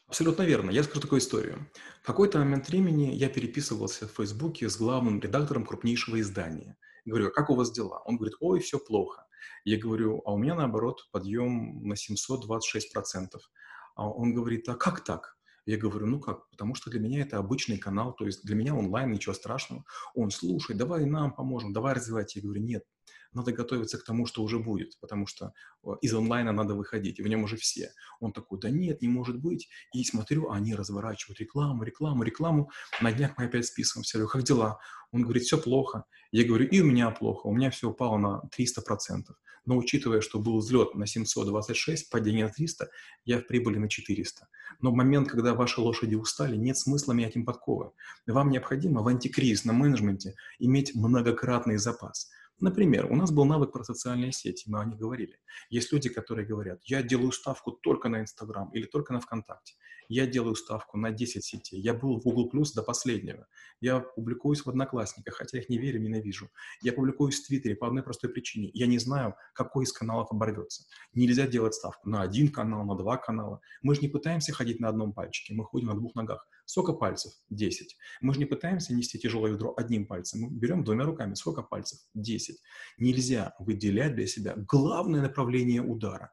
Абсолютно 0.08 0.42
верно. 0.42 0.70
Я 0.70 0.82
скажу 0.82 1.00
такую 1.00 1.20
историю. 1.20 1.70
В 2.02 2.06
какой-то 2.06 2.38
момент 2.38 2.68
времени 2.68 3.14
я 3.14 3.28
переписывался 3.28 4.06
в 4.06 4.12
Фейсбуке 4.12 4.68
с 4.68 4.76
главным 4.76 5.20
редактором 5.20 5.64
крупнейшего 5.64 6.20
издания. 6.20 6.76
Говорю, 7.04 7.28
«А 7.28 7.30
как 7.30 7.50
у 7.50 7.54
вас 7.54 7.72
дела? 7.72 8.02
Он 8.04 8.16
говорит, 8.16 8.34
ой, 8.40 8.60
все 8.60 8.78
плохо. 8.78 9.26
Я 9.64 9.78
говорю, 9.78 10.22
а 10.24 10.32
у 10.32 10.38
меня 10.38 10.54
наоборот 10.54 11.08
подъем 11.12 11.82
на 11.86 11.96
726%. 11.96 13.50
А 13.94 14.08
он 14.08 14.34
говорит, 14.34 14.68
а 14.68 14.74
как 14.74 15.02
так? 15.02 15.36
Я 15.64 15.76
говорю, 15.76 16.06
ну 16.06 16.20
как, 16.20 16.48
потому 16.50 16.74
что 16.74 16.90
для 16.90 17.00
меня 17.00 17.20
это 17.22 17.38
обычный 17.38 17.78
канал, 17.78 18.14
то 18.14 18.26
есть 18.26 18.44
для 18.44 18.56
меня 18.56 18.74
онлайн, 18.74 19.12
ничего 19.12 19.34
страшного. 19.34 19.84
Он, 20.14 20.30
слушай, 20.30 20.74
давай 20.74 21.04
нам 21.04 21.32
поможем, 21.32 21.72
давай 21.72 21.94
развивать. 21.94 22.34
Я 22.34 22.42
говорю, 22.42 22.62
нет, 22.62 22.84
надо 23.32 23.52
готовиться 23.52 23.98
к 23.98 24.04
тому, 24.04 24.26
что 24.26 24.42
уже 24.42 24.58
будет, 24.58 24.98
потому 25.00 25.26
что 25.26 25.52
из 26.00 26.12
онлайна 26.14 26.52
надо 26.52 26.74
выходить, 26.74 27.18
и 27.18 27.22
в 27.22 27.28
нем 27.28 27.44
уже 27.44 27.56
все. 27.56 27.92
Он 28.20 28.32
такой, 28.32 28.60
да 28.60 28.70
нет, 28.70 29.02
не 29.02 29.08
может 29.08 29.38
быть. 29.38 29.68
И 29.94 30.04
смотрю, 30.04 30.50
они 30.50 30.74
разворачивают 30.74 31.40
рекламу, 31.40 31.82
рекламу, 31.84 32.24
рекламу. 32.24 32.70
На 33.00 33.12
днях 33.12 33.32
мы 33.38 33.44
опять 33.44 33.66
списываемся. 33.66 34.18
Говорю, 34.18 34.30
как 34.30 34.42
дела? 34.42 34.78
Он 35.12 35.22
говорит, 35.22 35.44
все 35.44 35.58
плохо. 35.58 36.04
Я 36.30 36.44
говорю, 36.44 36.66
и 36.66 36.80
у 36.80 36.84
меня 36.84 37.10
плохо, 37.10 37.46
у 37.46 37.54
меня 37.54 37.70
все 37.70 37.88
упало 37.88 38.18
на 38.18 38.42
300%. 38.56 39.34
Но 39.64 39.76
учитывая, 39.76 40.20
что 40.20 40.40
был 40.40 40.58
взлет 40.58 40.94
на 40.94 41.06
726, 41.06 42.10
падение 42.10 42.46
на 42.46 42.52
300, 42.52 42.90
я 43.24 43.38
в 43.38 43.46
прибыли 43.46 43.78
на 43.78 43.88
400. 43.88 44.48
Но 44.82 44.90
в 44.90 44.94
момент, 44.94 45.30
когда 45.30 45.54
ваши 45.54 45.80
лошади 45.80 46.16
устали, 46.16 46.56
нет 46.56 46.76
смысла 46.76 47.12
менять 47.12 47.36
им 47.36 47.46
подковы. 47.46 47.92
Вам 48.26 48.50
необходимо 48.50 49.02
в 49.02 49.08
антикризисном 49.08 49.76
менеджменте 49.76 50.34
иметь 50.58 50.94
многократный 50.94 51.78
запас. 51.78 52.30
Например, 52.58 53.10
у 53.10 53.16
нас 53.16 53.30
был 53.30 53.44
навык 53.44 53.72
про 53.72 53.84
социальные 53.84 54.32
сети, 54.32 54.68
мы 54.68 54.80
о 54.80 54.84
них 54.84 54.98
говорили. 54.98 55.38
Есть 55.70 55.92
люди, 55.92 56.08
которые 56.08 56.46
говорят, 56.46 56.80
я 56.84 57.02
делаю 57.02 57.32
ставку 57.32 57.72
только 57.72 58.08
на 58.08 58.20
Инстаграм 58.20 58.70
или 58.70 58.84
только 58.84 59.12
на 59.12 59.20
ВКонтакте. 59.20 59.74
Я 60.08 60.26
делаю 60.26 60.54
ставку 60.54 60.98
на 60.98 61.10
10 61.10 61.44
сетей. 61.44 61.80
Я 61.80 61.94
был 61.94 62.20
в 62.20 62.22
Google 62.22 62.50
Plus 62.52 62.74
до 62.74 62.82
последнего. 62.82 63.46
Я 63.80 64.00
публикуюсь 64.00 64.64
в 64.64 64.68
Одноклассниках, 64.68 65.34
хотя 65.34 65.58
их 65.58 65.68
не 65.68 65.78
верю, 65.78 66.00
ненавижу. 66.00 66.48
Я 66.82 66.92
публикуюсь 66.92 67.40
в 67.40 67.46
Твиттере 67.46 67.76
по 67.76 67.86
одной 67.86 68.02
простой 68.02 68.30
причине. 68.30 68.70
Я 68.74 68.86
не 68.86 68.98
знаю, 68.98 69.34
какой 69.54 69.84
из 69.84 69.92
каналов 69.92 70.30
оборвется. 70.30 70.84
Нельзя 71.14 71.46
делать 71.46 71.74
ставку 71.74 72.08
на 72.08 72.22
один 72.22 72.48
канал, 72.48 72.84
на 72.84 72.96
два 72.96 73.16
канала. 73.16 73.60
Мы 73.82 73.94
же 73.94 74.02
не 74.02 74.08
пытаемся 74.08 74.52
ходить 74.52 74.80
на 74.80 74.88
одном 74.88 75.12
пальчике, 75.12 75.54
мы 75.54 75.64
ходим 75.64 75.88
на 75.88 75.94
двух 75.94 76.14
ногах. 76.14 76.46
Сколько 76.64 76.92
пальцев? 76.92 77.32
10. 77.50 77.96
Мы 78.20 78.34
же 78.34 78.38
не 78.38 78.46
пытаемся 78.46 78.94
нести 78.94 79.18
тяжелое 79.18 79.52
ведро 79.52 79.74
одним 79.76 80.06
пальцем. 80.06 80.40
Мы 80.40 80.50
берем 80.50 80.84
двумя 80.84 81.04
руками. 81.04 81.34
Сколько 81.34 81.62
пальцев? 81.62 81.98
10. 82.14 82.58
Нельзя 82.98 83.54
выделять 83.58 84.14
для 84.14 84.26
себя 84.26 84.54
главное 84.56 85.20
направление 85.20 85.82
удара. 85.82 86.32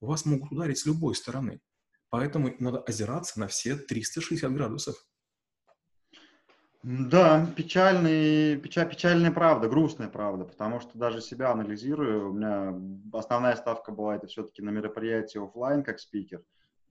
Вас 0.00 0.24
могут 0.24 0.52
ударить 0.52 0.78
с 0.78 0.86
любой 0.86 1.14
стороны. 1.14 1.60
Поэтому 2.12 2.54
надо 2.58 2.80
озираться 2.80 3.40
на 3.40 3.48
все 3.48 3.74
360 3.74 4.52
градусов. 4.52 4.96
Да, 6.82 7.46
печальный, 7.56 8.58
печаль, 8.58 8.90
печальная 8.90 9.30
правда, 9.30 9.66
грустная 9.66 10.08
правда, 10.08 10.44
потому 10.44 10.80
что 10.80 10.98
даже 10.98 11.22
себя 11.22 11.52
анализирую, 11.52 12.28
у 12.28 12.32
меня 12.34 12.78
основная 13.18 13.56
ставка 13.56 13.92
была 13.92 14.16
это 14.16 14.26
все-таки 14.26 14.60
на 14.60 14.68
мероприятии 14.68 15.42
офлайн 15.42 15.82
как 15.82 16.00
спикер, 16.00 16.42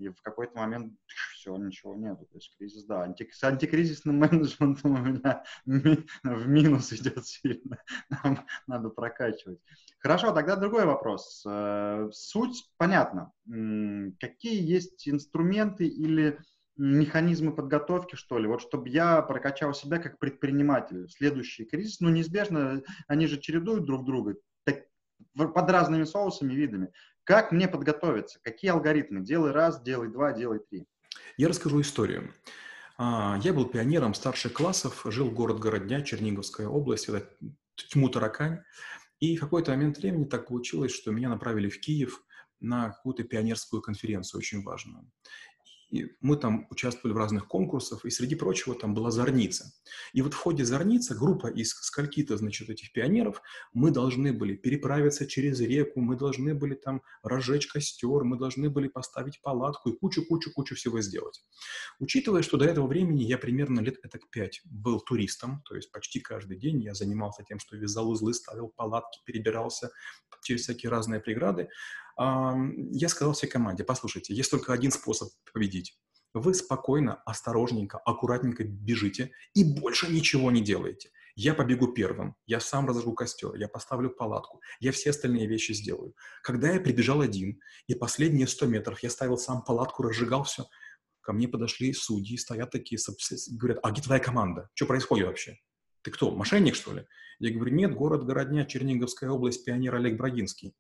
и 0.01 0.09
в 0.09 0.21
какой-то 0.21 0.57
момент 0.57 0.93
все, 1.35 1.55
ничего 1.57 1.95
нету, 1.95 2.25
то 2.25 2.37
есть 2.37 2.55
кризис, 2.57 2.83
да, 2.85 3.03
анти, 3.03 3.29
с 3.31 3.43
антикризисным 3.43 4.15
менеджментом 4.19 4.93
у 4.93 4.97
меня 4.97 5.43
ми, 5.65 6.05
в 6.23 6.47
минус 6.47 6.91
идет 6.93 7.25
сильно, 7.25 7.77
нам 8.09 8.45
надо 8.67 8.89
прокачивать. 8.89 9.59
Хорошо, 9.99 10.31
тогда 10.31 10.55
другой 10.55 10.85
вопрос. 10.85 11.43
Э, 11.47 12.09
суть 12.11 12.65
понятна. 12.77 13.31
Какие 14.19 14.61
есть 14.61 15.07
инструменты 15.07 15.85
или 15.85 16.39
механизмы 16.77 17.53
подготовки, 17.53 18.15
что 18.15 18.39
ли, 18.39 18.47
вот 18.47 18.61
чтобы 18.61 18.89
я 18.89 19.21
прокачал 19.21 19.73
себя 19.73 19.99
как 19.99 20.17
предприниматель 20.17 21.07
следующий 21.09 21.65
кризис, 21.65 21.99
ну, 21.99 22.09
неизбежно, 22.09 22.81
они 23.07 23.27
же 23.27 23.39
чередуют 23.39 23.85
друг 23.85 24.05
друга 24.05 24.35
под 25.35 25.69
разными 25.69 26.03
соусами, 26.03 26.53
видами. 26.53 26.91
Как 27.23 27.51
мне 27.51 27.67
подготовиться? 27.67 28.39
Какие 28.43 28.71
алгоритмы? 28.71 29.21
Делай 29.21 29.51
раз, 29.51 29.81
делай 29.81 30.09
два, 30.09 30.33
делай 30.33 30.59
три. 30.59 30.85
Я 31.37 31.47
расскажу 31.47 31.81
историю. 31.81 32.33
А, 32.97 33.39
я 33.43 33.53
был 33.53 33.65
пионером 33.65 34.13
старших 34.13 34.53
классов, 34.53 35.01
жил 35.05 35.29
в 35.29 35.33
город-городня, 35.33 36.01
Черниговская 36.01 36.67
область, 36.67 37.09
это 37.09 37.27
тьму-таракань. 37.75 38.61
И 39.19 39.37
в 39.37 39.39
какой-то 39.39 39.71
момент 39.71 39.97
времени 39.97 40.25
так 40.25 40.47
получилось, 40.47 40.91
что 40.91 41.11
меня 41.11 41.29
направили 41.29 41.69
в 41.69 41.79
Киев 41.79 42.23
на 42.59 42.89
какую-то 42.89 43.23
пионерскую 43.23 43.81
конференцию 43.81 44.39
очень 44.39 44.63
важную. 44.63 45.09
И 45.91 46.07
мы 46.21 46.37
там 46.37 46.67
участвовали 46.69 47.13
в 47.13 47.17
разных 47.17 47.47
конкурсах, 47.47 48.05
и 48.05 48.09
среди 48.09 48.35
прочего 48.35 48.73
там 48.73 48.93
была 48.93 49.11
зорница. 49.11 49.73
И 50.13 50.21
вот 50.21 50.33
в 50.33 50.37
ходе 50.37 50.63
зорницы 50.63 51.15
группа 51.15 51.47
из 51.47 51.71
скольки-то, 51.71 52.37
значит, 52.37 52.69
этих 52.69 52.93
пионеров, 52.93 53.41
мы 53.73 53.91
должны 53.91 54.31
были 54.31 54.55
переправиться 54.55 55.27
через 55.27 55.59
реку, 55.59 55.99
мы 55.99 56.15
должны 56.15 56.55
были 56.55 56.75
там 56.75 57.01
разжечь 57.23 57.67
костер, 57.67 58.23
мы 58.23 58.37
должны 58.37 58.69
были 58.69 58.87
поставить 58.87 59.41
палатку 59.41 59.89
и 59.89 59.97
кучу-кучу-кучу 59.97 60.75
всего 60.75 61.01
сделать. 61.01 61.43
Учитывая, 61.99 62.41
что 62.41 62.57
до 62.57 62.65
этого 62.65 62.87
времени 62.87 63.23
я 63.23 63.37
примерно 63.37 63.81
лет 63.81 64.01
так 64.01 64.29
пять 64.29 64.61
был 64.63 65.01
туристом, 65.01 65.61
то 65.67 65.75
есть 65.75 65.91
почти 65.91 66.21
каждый 66.21 66.57
день 66.57 66.81
я 66.81 66.93
занимался 66.93 67.43
тем, 67.43 67.59
что 67.59 67.75
вязал 67.75 68.09
узлы, 68.09 68.33
ставил 68.33 68.69
палатки, 68.69 69.19
перебирался 69.25 69.91
через 70.41 70.61
всякие 70.61 70.89
разные 70.89 71.19
преграды, 71.19 71.69
я 72.17 73.09
сказал 73.09 73.33
всей 73.33 73.47
команде, 73.47 73.83
послушайте, 73.83 74.33
есть 74.33 74.51
только 74.51 74.73
один 74.73 74.91
способ 74.91 75.29
победить. 75.53 75.97
Вы 76.33 76.53
спокойно, 76.53 77.21
осторожненько, 77.25 77.97
аккуратненько 77.97 78.63
бежите 78.63 79.31
и 79.53 79.63
больше 79.63 80.11
ничего 80.11 80.49
не 80.49 80.61
делаете. 80.61 81.09
Я 81.35 81.53
побегу 81.53 81.93
первым, 81.93 82.35
я 82.45 82.59
сам 82.59 82.87
разожгу 82.87 83.13
костер, 83.13 83.55
я 83.55 83.67
поставлю 83.67 84.09
палатку, 84.09 84.61
я 84.79 84.91
все 84.91 85.09
остальные 85.09 85.47
вещи 85.47 85.71
сделаю. 85.73 86.13
Когда 86.43 86.71
я 86.71 86.79
прибежал 86.79 87.21
один, 87.21 87.59
и 87.87 87.95
последние 87.95 88.47
100 88.47 88.65
метров 88.67 88.99
я 89.01 89.09
ставил 89.09 89.37
сам 89.37 89.63
палатку, 89.63 90.03
разжигал 90.03 90.43
все, 90.43 90.65
ко 91.21 91.33
мне 91.33 91.47
подошли 91.47 91.93
судьи, 91.93 92.37
стоят 92.37 92.71
такие, 92.71 92.99
говорят, 93.51 93.79
а 93.83 93.91
где 93.91 94.01
твоя 94.01 94.21
команда? 94.21 94.69
Что 94.73 94.85
происходит 94.85 95.27
вообще? 95.27 95.57
Ты 96.01 96.11
кто, 96.11 96.31
мошенник, 96.31 96.75
что 96.75 96.93
ли? 96.93 97.05
Я 97.39 97.53
говорю, 97.53 97.75
нет, 97.75 97.93
город 97.93 98.25
Городня, 98.25 98.65
Черниговская 98.65 99.29
область, 99.29 99.65
пионер 99.65 99.95
Олег 99.95 100.17
Брагинский 100.17 100.75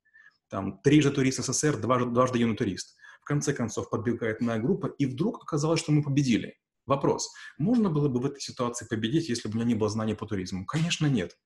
там, 0.51 0.81
трижды 0.83 1.11
турист 1.11 1.43
СССР, 1.43 1.77
дважды, 1.77 2.11
дважды 2.11 2.39
юный 2.39 2.57
турист. 2.57 2.97
В 3.21 3.25
конце 3.25 3.53
концов, 3.53 3.89
подбегает 3.89 4.41
моя 4.41 4.59
группа, 4.59 4.87
и 4.87 5.05
вдруг 5.05 5.41
оказалось, 5.41 5.79
что 5.79 5.93
мы 5.93 6.03
победили. 6.03 6.57
Вопрос, 6.85 7.31
можно 7.57 7.89
было 7.89 8.09
бы 8.09 8.19
в 8.19 8.25
этой 8.25 8.41
ситуации 8.41 8.85
победить, 8.85 9.29
если 9.29 9.47
бы 9.47 9.53
у 9.53 9.55
меня 9.55 9.65
не 9.65 9.75
было 9.75 9.89
знаний 9.89 10.13
по 10.13 10.25
туризму? 10.25 10.65
Конечно, 10.65 11.05
нет. 11.05 11.37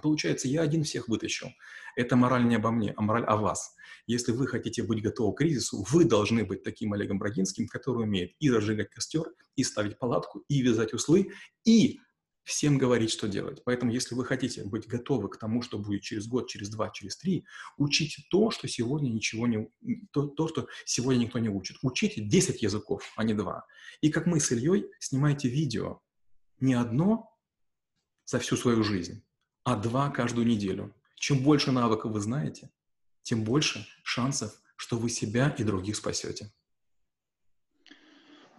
Получается, 0.00 0.48
я 0.48 0.62
один 0.62 0.84
всех 0.84 1.08
вытащил. 1.08 1.48
Это 1.96 2.16
мораль 2.16 2.48
не 2.48 2.56
обо 2.56 2.70
мне, 2.70 2.94
а 2.96 3.02
мораль 3.02 3.24
о 3.24 3.36
вас. 3.36 3.74
Если 4.06 4.32
вы 4.32 4.46
хотите 4.46 4.82
быть 4.82 5.02
готовы 5.02 5.34
к 5.34 5.38
кризису, 5.38 5.84
вы 5.90 6.04
должны 6.04 6.44
быть 6.44 6.62
таким 6.62 6.94
Олегом 6.94 7.18
Брагинским, 7.18 7.68
который 7.68 8.04
умеет 8.04 8.32
и 8.38 8.50
разжигать 8.50 8.90
костер, 8.90 9.24
и 9.54 9.62
ставить 9.64 9.98
палатку, 9.98 10.44
и 10.48 10.62
вязать 10.62 10.94
услы, 10.94 11.30
и 11.64 12.00
всем 12.44 12.78
говорить, 12.78 13.10
что 13.10 13.26
делать. 13.26 13.62
Поэтому, 13.64 13.90
если 13.90 14.14
вы 14.14 14.24
хотите 14.24 14.64
быть 14.64 14.86
готовы 14.86 15.28
к 15.28 15.38
тому, 15.38 15.62
что 15.62 15.78
будет 15.78 16.02
через 16.02 16.26
год, 16.26 16.48
через 16.48 16.68
два, 16.68 16.90
через 16.90 17.16
три, 17.16 17.44
учите 17.76 18.22
то, 18.30 18.50
что 18.50 18.68
сегодня 18.68 19.08
ничего 19.08 19.46
не... 19.46 19.70
То, 20.12 20.26
то 20.26 20.46
что 20.46 20.68
сегодня 20.84 21.20
никто 21.20 21.38
не 21.38 21.48
учит. 21.48 21.78
Учите 21.82 22.20
10 22.20 22.62
языков, 22.62 23.12
а 23.16 23.24
не 23.24 23.34
два. 23.34 23.66
И 24.00 24.10
как 24.10 24.26
мы 24.26 24.40
с 24.40 24.52
Ильей 24.52 24.86
снимайте 25.00 25.48
видео 25.48 26.00
не 26.60 26.74
одно 26.74 27.30
за 28.26 28.38
всю 28.38 28.56
свою 28.56 28.84
жизнь, 28.84 29.24
а 29.64 29.76
два 29.76 30.10
каждую 30.10 30.46
неделю. 30.46 30.94
Чем 31.16 31.42
больше 31.42 31.72
навыков 31.72 32.12
вы 32.12 32.20
знаете, 32.20 32.70
тем 33.22 33.44
больше 33.44 33.86
шансов, 34.02 34.52
что 34.76 34.98
вы 34.98 35.08
себя 35.08 35.48
и 35.58 35.64
других 35.64 35.96
спасете. 35.96 36.52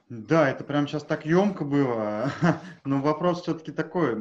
Да, 0.09 0.49
это 0.49 0.63
прям 0.63 0.87
сейчас 0.87 1.03
так 1.03 1.25
емко 1.25 1.65
было, 1.65 2.31
но 2.85 3.01
вопрос 3.01 3.41
все-таки 3.41 3.71
такой, 3.71 4.15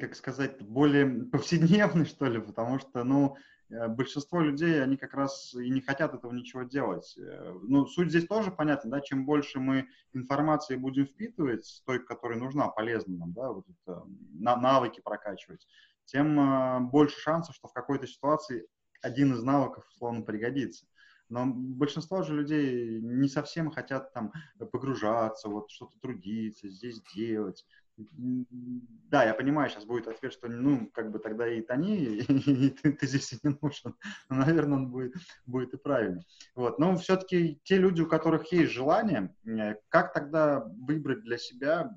как 0.00 0.16
сказать, 0.16 0.60
более 0.60 1.06
повседневный, 1.06 2.04
что 2.06 2.26
ли, 2.26 2.40
потому 2.40 2.80
что, 2.80 3.04
ну, 3.04 3.36
э, 3.70 3.86
большинство 3.86 4.40
людей, 4.40 4.82
они 4.82 4.96
как 4.96 5.14
раз 5.14 5.54
и 5.54 5.70
не 5.70 5.80
хотят 5.80 6.12
этого 6.12 6.32
ничего 6.32 6.64
делать. 6.64 7.16
Э, 7.16 7.56
ну, 7.62 7.86
суть 7.86 8.08
здесь 8.08 8.26
тоже 8.26 8.50
понятна, 8.50 8.90
да, 8.90 9.00
чем 9.00 9.26
больше 9.26 9.60
мы 9.60 9.86
информации 10.12 10.74
будем 10.74 11.06
впитывать, 11.06 11.82
той, 11.86 12.04
которая 12.04 12.38
нужна, 12.38 12.66
полезна 12.66 13.18
нам, 13.18 13.32
да, 13.32 13.52
вот 13.52 13.64
это, 13.68 14.02
на, 14.32 14.56
навыки 14.56 15.00
прокачивать, 15.00 15.68
тем 16.06 16.40
э, 16.40 16.80
больше 16.80 17.16
шансов, 17.20 17.54
что 17.54 17.68
в 17.68 17.72
какой-то 17.72 18.08
ситуации 18.08 18.66
один 19.02 19.34
из 19.34 19.44
навыков, 19.44 19.86
условно, 19.88 20.22
пригодится. 20.22 20.84
Но 21.28 21.46
большинство 21.46 22.22
же 22.22 22.34
людей 22.34 23.00
не 23.00 23.28
совсем 23.28 23.70
хотят 23.70 24.12
там 24.12 24.32
погружаться, 24.58 25.48
вот 25.48 25.70
что-то 25.70 25.98
трудиться, 26.00 26.68
здесь 26.68 27.02
делать. 27.14 27.64
Да, 27.98 29.24
я 29.24 29.34
понимаю, 29.34 29.68
сейчас 29.68 29.84
будет 29.84 30.06
ответ, 30.06 30.32
что 30.32 30.48
ну, 30.48 30.88
как 30.94 31.10
бы 31.10 31.18
тогда 31.18 31.48
и 31.48 31.60
тони, 31.60 31.96
и, 31.96 32.20
и 32.66 32.70
ты, 32.70 32.92
ты 32.92 33.06
здесь 33.06 33.32
и 33.32 33.38
не 33.42 33.58
нужен. 33.60 33.96
Но, 34.28 34.36
наверное, 34.36 34.78
он 34.78 34.90
будет, 34.90 35.14
будет 35.46 35.74
и 35.74 35.76
правильный. 35.76 36.24
Вот. 36.54 36.78
Но 36.78 36.96
все-таки 36.96 37.60
те 37.64 37.76
люди, 37.76 38.02
у 38.02 38.06
которых 38.06 38.52
есть 38.52 38.72
желание, 38.72 39.34
э, 39.44 39.74
как 39.88 40.12
тогда 40.12 40.64
выбрать 40.64 41.22
для 41.22 41.38
себя 41.38 41.90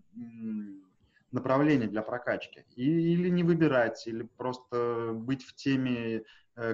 направление 1.31 1.88
для 1.88 2.01
прокачки? 2.01 2.65
Или 2.75 3.29
не 3.29 3.43
выбирать, 3.43 4.05
или 4.07 4.23
просто 4.38 5.11
быть 5.13 5.43
в 5.43 5.53
теме 5.55 6.23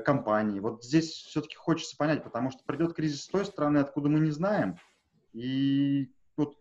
компании. 0.06 0.60
Вот 0.60 0.84
здесь 0.84 1.12
все-таки 1.12 1.56
хочется 1.56 1.96
понять, 1.98 2.24
потому 2.24 2.52
что 2.52 2.64
придет 2.66 2.94
кризис 2.94 3.24
с 3.24 3.28
той 3.28 3.46
стороны, 3.46 3.80
откуда 3.80 4.10
мы 4.10 4.20
не 4.20 4.32
знаем. 4.32 4.78
И 5.34 6.12
вот 6.36 6.58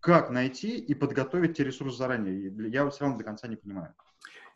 как 0.00 0.30
найти 0.30 0.78
и 0.78 0.94
подготовить 0.94 1.56
те 1.56 1.64
ресурсы 1.64 1.96
заранее? 1.96 2.52
Я 2.70 2.88
все 2.90 3.04
равно 3.04 3.18
до 3.18 3.24
конца 3.24 3.48
не 3.48 3.56
понимаю. 3.56 3.94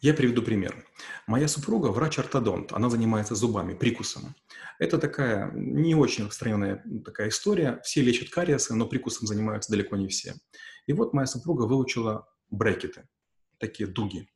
Я 0.00 0.14
приведу 0.14 0.42
пример. 0.42 0.84
Моя 1.26 1.48
супруга 1.48 1.88
врач-ортодонт, 1.88 2.72
она 2.72 2.88
занимается 2.88 3.34
зубами, 3.34 3.75
прикусом. 3.75 4.37
Это 4.78 4.96
такая 4.96 5.50
не 5.52 5.96
очень 5.96 6.25
распространенная 6.25 6.84
такая 7.04 7.30
история. 7.30 7.80
Все 7.82 8.00
лечат 8.00 8.30
кариесы, 8.30 8.75
но 8.75 8.87
прикусом 8.87 9.26
занимаются 9.26 9.72
далеко 9.72 9.96
не 9.96 10.06
все. 10.06 10.34
И 10.87 10.92
вот 10.92 11.14
моя 11.14 11.26
супруга 11.26 11.64
выучила 11.64 12.28
брекеты, 12.48 13.08
такие 13.58 13.88
дуги. 13.88 14.28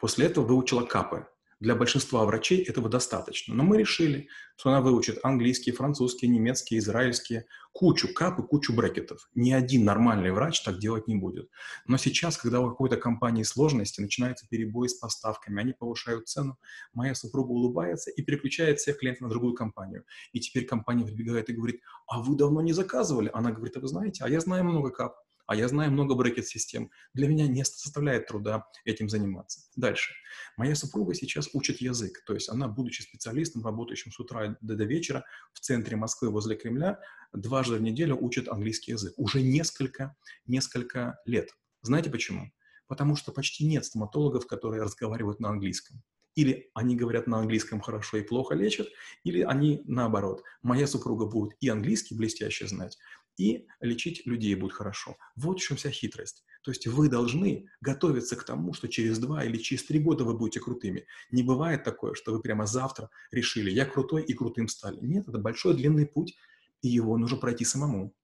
После 0.00 0.26
этого 0.26 0.44
выучила 0.44 0.84
капы. 0.84 1.28
Для 1.60 1.74
большинства 1.74 2.24
врачей 2.24 2.62
этого 2.62 2.88
достаточно. 2.88 3.54
Но 3.54 3.62
мы 3.62 3.78
решили, 3.78 4.28
что 4.56 4.70
она 4.70 4.80
выучит 4.80 5.18
английский, 5.22 5.72
французский, 5.72 6.28
немецкий, 6.28 6.78
израильский, 6.78 7.42
кучу 7.72 8.12
кап 8.12 8.38
и 8.38 8.42
кучу 8.42 8.74
брекетов. 8.74 9.28
Ни 9.34 9.52
один 9.52 9.84
нормальный 9.84 10.30
врач 10.30 10.62
так 10.62 10.78
делать 10.78 11.08
не 11.08 11.16
будет. 11.16 11.48
Но 11.86 11.96
сейчас, 11.96 12.36
когда 12.36 12.60
у 12.60 12.68
какой-то 12.70 12.96
компании 12.96 13.42
сложности, 13.42 14.00
начинаются 14.00 14.46
перебои 14.48 14.88
с 14.88 14.94
поставками, 14.94 15.60
они 15.60 15.72
повышают 15.72 16.28
цену, 16.28 16.58
моя 16.92 17.14
супруга 17.14 17.50
улыбается 17.50 18.10
и 18.10 18.22
переключает 18.22 18.78
всех 18.78 18.98
клиентов 18.98 19.22
на 19.22 19.28
другую 19.30 19.54
компанию. 19.54 20.04
И 20.32 20.40
теперь 20.40 20.66
компания 20.66 21.04
прибегает 21.04 21.48
и 21.50 21.52
говорит, 21.52 21.80
а 22.06 22.20
вы 22.20 22.36
давно 22.36 22.60
не 22.60 22.72
заказывали? 22.72 23.30
Она 23.32 23.50
говорит, 23.50 23.76
а 23.76 23.80
вы 23.80 23.88
знаете, 23.88 24.24
а 24.24 24.28
я 24.28 24.40
знаю 24.40 24.64
много 24.64 24.90
кап 24.90 25.16
а 25.46 25.56
я 25.56 25.68
знаю 25.68 25.90
много 25.92 26.14
брекет-систем. 26.14 26.90
Для 27.12 27.28
меня 27.28 27.46
не 27.46 27.64
составляет 27.64 28.26
труда 28.26 28.66
этим 28.84 29.08
заниматься. 29.08 29.60
Дальше. 29.76 30.12
Моя 30.56 30.74
супруга 30.74 31.14
сейчас 31.14 31.48
учит 31.52 31.80
язык, 31.80 32.22
то 32.26 32.34
есть 32.34 32.48
она, 32.48 32.68
будучи 32.68 33.02
специалистом, 33.02 33.64
работающим 33.64 34.12
с 34.12 34.18
утра 34.18 34.56
до, 34.60 34.74
до 34.74 34.84
вечера 34.84 35.24
в 35.52 35.60
центре 35.60 35.96
Москвы 35.96 36.30
возле 36.30 36.56
Кремля, 36.56 37.00
дважды 37.32 37.76
в 37.76 37.82
неделю 37.82 38.16
учит 38.20 38.48
английский 38.48 38.92
язык. 38.92 39.14
Уже 39.16 39.42
несколько, 39.42 40.16
несколько 40.46 41.18
лет. 41.26 41.50
Знаете 41.82 42.10
почему? 42.10 42.50
Потому 42.86 43.16
что 43.16 43.32
почти 43.32 43.66
нет 43.66 43.84
стоматологов, 43.84 44.46
которые 44.46 44.82
разговаривают 44.82 45.40
на 45.40 45.50
английском. 45.50 46.02
Или 46.34 46.70
они 46.74 46.96
говорят 46.96 47.26
на 47.26 47.38
английском 47.38 47.80
хорошо 47.80 48.16
и 48.16 48.22
плохо 48.22 48.54
лечат, 48.54 48.88
или 49.22 49.42
они 49.42 49.82
наоборот. 49.86 50.42
Моя 50.62 50.86
супруга 50.86 51.26
будет 51.26 51.56
и 51.60 51.68
английский 51.68 52.16
блестяще 52.16 52.66
знать, 52.66 52.98
и 53.36 53.66
лечить 53.80 54.26
людей 54.26 54.54
будет 54.54 54.72
хорошо. 54.72 55.16
Вот 55.36 55.60
в 55.60 55.62
чем 55.62 55.76
вся 55.76 55.90
хитрость. 55.90 56.44
То 56.62 56.70
есть 56.70 56.86
вы 56.86 57.08
должны 57.08 57.68
готовиться 57.80 58.36
к 58.36 58.44
тому, 58.44 58.72
что 58.72 58.88
через 58.88 59.18
два 59.18 59.44
или 59.44 59.58
через 59.58 59.84
три 59.84 59.98
года 59.98 60.24
вы 60.24 60.36
будете 60.36 60.60
крутыми. 60.60 61.06
Не 61.30 61.42
бывает 61.42 61.84
такое, 61.84 62.14
что 62.14 62.32
вы 62.32 62.40
прямо 62.40 62.66
завтра 62.66 63.10
решили, 63.30 63.70
я 63.70 63.84
крутой 63.84 64.22
и 64.22 64.32
крутым 64.32 64.68
стали. 64.68 64.98
Нет, 65.00 65.28
это 65.28 65.38
большой 65.38 65.76
длинный 65.76 66.06
путь, 66.06 66.36
и 66.80 66.88
его 66.88 67.18
нужно 67.18 67.36
пройти 67.36 67.64
самому. 67.64 68.14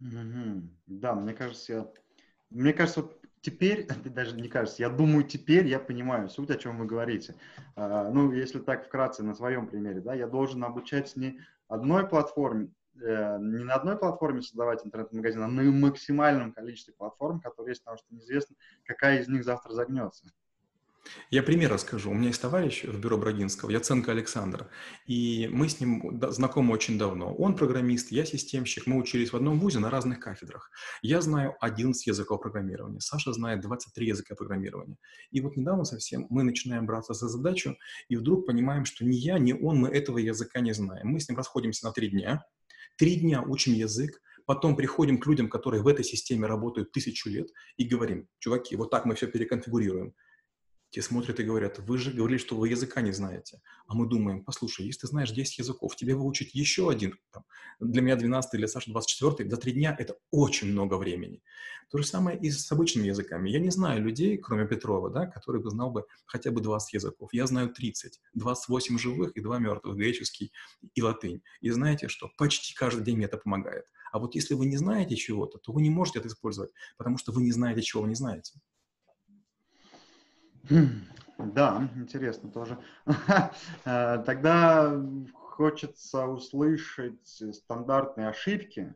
Mm-hmm. 0.00 0.68
Да, 0.86 1.14
мне 1.14 1.34
кажется, 1.34 1.72
я... 1.72 1.92
мне 2.50 2.72
кажется, 2.72 3.10
теперь, 3.40 3.86
даже 4.04 4.36
не 4.36 4.48
кажется, 4.48 4.82
я 4.82 4.88
думаю, 4.88 5.24
теперь 5.24 5.66
я 5.66 5.78
понимаю 5.78 6.28
суть, 6.28 6.50
о 6.50 6.56
чем 6.56 6.78
вы 6.78 6.86
говорите. 6.86 7.34
А, 7.76 8.10
ну, 8.10 8.32
если 8.32 8.60
так 8.60 8.86
вкратце 8.86 9.22
на 9.22 9.34
своем 9.34 9.66
примере, 9.66 10.00
да, 10.00 10.14
я 10.14 10.26
должен 10.26 10.62
обучать 10.64 11.16
не 11.16 11.40
одной 11.68 12.08
платформе, 12.08 12.72
не 12.94 13.64
на 13.64 13.74
одной 13.74 13.98
платформе 13.98 14.42
создавать 14.42 14.84
интернет-магазин, 14.84 15.42
а 15.42 15.48
на 15.48 15.62
максимальном 15.62 16.52
количестве 16.52 16.94
платформ, 16.94 17.40
которые 17.40 17.72
есть, 17.72 17.82
потому 17.82 17.98
что 17.98 18.06
неизвестно, 18.10 18.56
какая 18.84 19.20
из 19.20 19.28
них 19.28 19.44
завтра 19.44 19.72
загнется. 19.72 20.26
Я 21.30 21.42
пример 21.42 21.72
расскажу. 21.72 22.10
У 22.10 22.14
меня 22.14 22.28
есть 22.28 22.42
товарищ 22.42 22.84
в 22.84 23.00
бюро 23.00 23.16
Брагинского, 23.16 23.70
Яценко 23.70 24.10
Александр, 24.12 24.68
и 25.06 25.48
мы 25.52 25.68
с 25.68 25.80
ним 25.80 26.20
знакомы 26.30 26.72
очень 26.72 26.98
давно. 26.98 27.34
Он 27.34 27.56
программист, 27.56 28.10
я 28.12 28.24
системщик, 28.24 28.86
мы 28.86 28.98
учились 28.98 29.32
в 29.32 29.36
одном 29.36 29.58
вузе 29.58 29.78
на 29.78 29.90
разных 29.90 30.20
кафедрах. 30.20 30.70
Я 31.02 31.20
знаю 31.20 31.56
11 31.60 32.06
языков 32.06 32.42
программирования, 32.42 33.00
Саша 33.00 33.32
знает 33.32 33.60
23 33.60 34.06
языка 34.06 34.34
программирования. 34.34 34.96
И 35.30 35.40
вот 35.40 35.56
недавно 35.56 35.84
совсем 35.84 36.26
мы 36.30 36.42
начинаем 36.42 36.86
браться 36.86 37.14
за 37.14 37.28
задачу, 37.28 37.76
и 38.08 38.16
вдруг 38.16 38.46
понимаем, 38.46 38.84
что 38.84 39.04
ни 39.04 39.16
я, 39.16 39.38
ни 39.38 39.52
он, 39.52 39.78
мы 39.78 39.88
этого 39.88 40.18
языка 40.18 40.60
не 40.60 40.74
знаем. 40.74 41.08
Мы 41.08 41.20
с 41.20 41.28
ним 41.28 41.38
расходимся 41.38 41.86
на 41.86 41.92
три 41.92 42.08
дня, 42.08 42.44
Три 43.00 43.16
дня 43.16 43.40
учим 43.40 43.72
язык, 43.72 44.20
потом 44.44 44.76
приходим 44.76 45.18
к 45.18 45.26
людям, 45.26 45.48
которые 45.48 45.82
в 45.82 45.88
этой 45.88 46.04
системе 46.04 46.46
работают 46.46 46.92
тысячу 46.92 47.30
лет, 47.30 47.48
и 47.78 47.84
говорим, 47.84 48.28
чуваки, 48.40 48.76
вот 48.76 48.90
так 48.90 49.06
мы 49.06 49.14
все 49.14 49.26
переконфигурируем. 49.26 50.12
Те 50.90 51.02
смотрят 51.02 51.38
и 51.38 51.44
говорят, 51.44 51.78
вы 51.78 51.98
же 51.98 52.10
говорили, 52.10 52.38
что 52.38 52.56
вы 52.56 52.68
языка 52.68 53.00
не 53.00 53.12
знаете. 53.12 53.62
А 53.86 53.94
мы 53.94 54.08
думаем, 54.08 54.44
послушай, 54.44 54.86
если 54.86 55.02
ты 55.02 55.06
знаешь 55.06 55.30
10 55.30 55.58
языков, 55.58 55.94
тебе 55.94 56.16
выучить 56.16 56.52
еще 56.52 56.90
один, 56.90 57.16
там, 57.32 57.44
для 57.78 58.02
меня 58.02 58.16
12 58.16 58.58
для 58.58 58.66
Саши 58.66 58.90
24, 58.90 59.48
за 59.48 59.56
три 59.56 59.72
дня 59.72 59.94
это 59.96 60.16
очень 60.32 60.72
много 60.72 60.96
времени. 60.96 61.42
То 61.90 61.98
же 61.98 62.04
самое 62.04 62.38
и 62.38 62.50
с 62.50 62.70
обычными 62.72 63.06
языками. 63.06 63.50
Я 63.50 63.60
не 63.60 63.70
знаю 63.70 64.02
людей, 64.02 64.36
кроме 64.36 64.66
Петрова, 64.66 65.10
да, 65.10 65.26
который 65.26 65.60
бы 65.60 65.70
знал 65.70 65.92
бы 65.92 66.06
хотя 66.26 66.50
бы 66.50 66.60
20 66.60 66.92
языков. 66.94 67.30
Я 67.32 67.46
знаю 67.46 67.70
30, 67.70 68.20
28 68.34 68.98
живых 68.98 69.36
и 69.36 69.40
2 69.40 69.58
мертвых, 69.60 69.96
греческий 69.96 70.52
и 70.94 71.02
латынь. 71.02 71.42
И 71.60 71.70
знаете 71.70 72.08
что? 72.08 72.30
Почти 72.36 72.74
каждый 72.74 73.04
день 73.04 73.16
мне 73.16 73.26
это 73.26 73.38
помогает. 73.38 73.84
А 74.12 74.18
вот 74.18 74.34
если 74.34 74.54
вы 74.54 74.66
не 74.66 74.76
знаете 74.76 75.14
чего-то, 75.14 75.58
то 75.58 75.72
вы 75.72 75.82
не 75.82 75.90
можете 75.90 76.18
это 76.18 76.28
использовать, 76.28 76.72
потому 76.96 77.16
что 77.16 77.30
вы 77.32 77.42
не 77.42 77.52
знаете, 77.52 77.82
чего 77.82 78.02
вы 78.02 78.08
не 78.08 78.16
знаете. 78.16 78.60
Да, 81.38 81.88
интересно 81.96 82.50
тоже. 82.50 82.78
Э, 83.84 84.22
тогда 84.24 85.00
хочется 85.34 86.26
услышать 86.26 87.26
стандартные 87.26 88.28
ошибки 88.28 88.94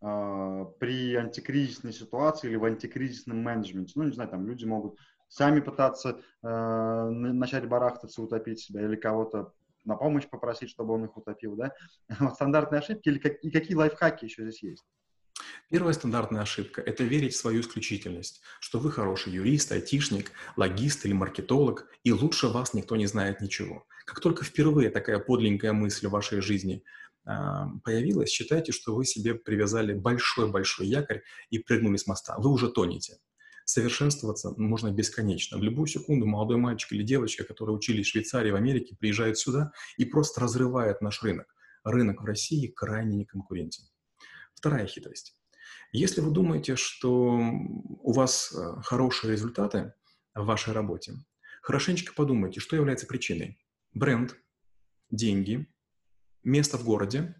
э, 0.00 0.66
при 0.78 1.14
антикризисной 1.14 1.92
ситуации 1.92 2.48
или 2.48 2.56
в 2.56 2.64
антикризисном 2.64 3.42
менеджменте. 3.42 3.92
Ну, 3.96 4.04
не 4.04 4.12
знаю, 4.12 4.30
там 4.30 4.46
люди 4.46 4.64
могут 4.64 4.98
сами 5.28 5.60
пытаться 5.60 6.20
э, 6.42 7.08
начать 7.10 7.68
барахтаться, 7.68 8.22
утопить 8.22 8.60
себя 8.60 8.82
или 8.82 8.96
кого-то 8.96 9.52
на 9.84 9.96
помощь 9.96 10.28
попросить, 10.28 10.70
чтобы 10.70 10.94
он 10.94 11.04
их 11.04 11.16
утопил, 11.16 11.56
да? 11.56 11.72
Стандартные 12.34 12.80
ошибки 12.80 13.08
или 13.08 13.18
как, 13.18 13.42
и 13.42 13.50
какие 13.50 13.76
лайфхаки 13.76 14.26
еще 14.26 14.42
здесь 14.42 14.62
есть? 14.62 14.84
Первая 15.72 15.94
стандартная 15.94 16.42
ошибка– 16.42 16.82
это 16.86 17.02
верить 17.02 17.32
в 17.32 17.38
свою 17.38 17.62
исключительность, 17.62 18.42
что 18.60 18.78
вы 18.78 18.92
хороший 18.92 19.32
юрист, 19.32 19.72
айтишник, 19.72 20.32
логист 20.54 21.06
или 21.06 21.14
маркетолог, 21.14 21.88
и 22.04 22.12
лучше 22.12 22.48
вас 22.48 22.74
никто 22.74 22.94
не 22.94 23.06
знает 23.06 23.40
ничего. 23.40 23.86
Как 24.04 24.20
только 24.20 24.44
впервые 24.44 24.90
такая 24.90 25.18
подленькая 25.18 25.72
мысль 25.72 26.08
в 26.08 26.10
вашей 26.10 26.42
жизни 26.42 26.84
э, 27.24 27.30
появилась, 27.84 28.28
считайте, 28.28 28.70
что 28.70 28.94
вы 28.94 29.06
себе 29.06 29.34
привязали 29.34 29.94
большой-большой 29.94 30.88
якорь 30.88 31.22
и 31.48 31.58
прыгнули 31.58 31.96
с 31.96 32.06
моста. 32.06 32.36
Вы 32.36 32.50
уже 32.50 32.68
тонете. 32.68 33.16
Совершенствоваться 33.64 34.52
можно 34.58 34.90
бесконечно. 34.90 35.56
В 35.56 35.62
любую 35.62 35.86
секунду 35.86 36.26
молодой 36.26 36.58
мальчик 36.58 36.92
или 36.92 37.02
девочка, 37.02 37.44
которые 37.44 37.74
учились 37.74 38.08
в 38.08 38.10
Швейцарии, 38.10 38.50
в 38.50 38.56
Америке, 38.56 38.94
приезжают 39.00 39.38
сюда 39.38 39.72
и 39.96 40.04
просто 40.04 40.42
разрывают 40.42 41.00
наш 41.00 41.22
рынок. 41.22 41.46
Рынок 41.82 42.20
в 42.20 42.26
России 42.26 42.66
крайне 42.66 43.16
неконкурентен. 43.16 43.84
Вторая 44.54 44.86
хитрость. 44.86 45.34
Если 45.92 46.22
вы 46.22 46.30
думаете, 46.30 46.74
что 46.74 47.38
у 47.38 48.12
вас 48.12 48.50
э, 48.52 48.80
хорошие 48.82 49.32
результаты 49.32 49.92
в 50.34 50.46
вашей 50.46 50.72
работе, 50.72 51.12
хорошенечко 51.60 52.14
подумайте, 52.14 52.60
что 52.60 52.76
является 52.76 53.06
причиной. 53.06 53.58
Бренд, 53.92 54.34
деньги, 55.10 55.70
место 56.42 56.78
в 56.78 56.84
городе 56.84 57.38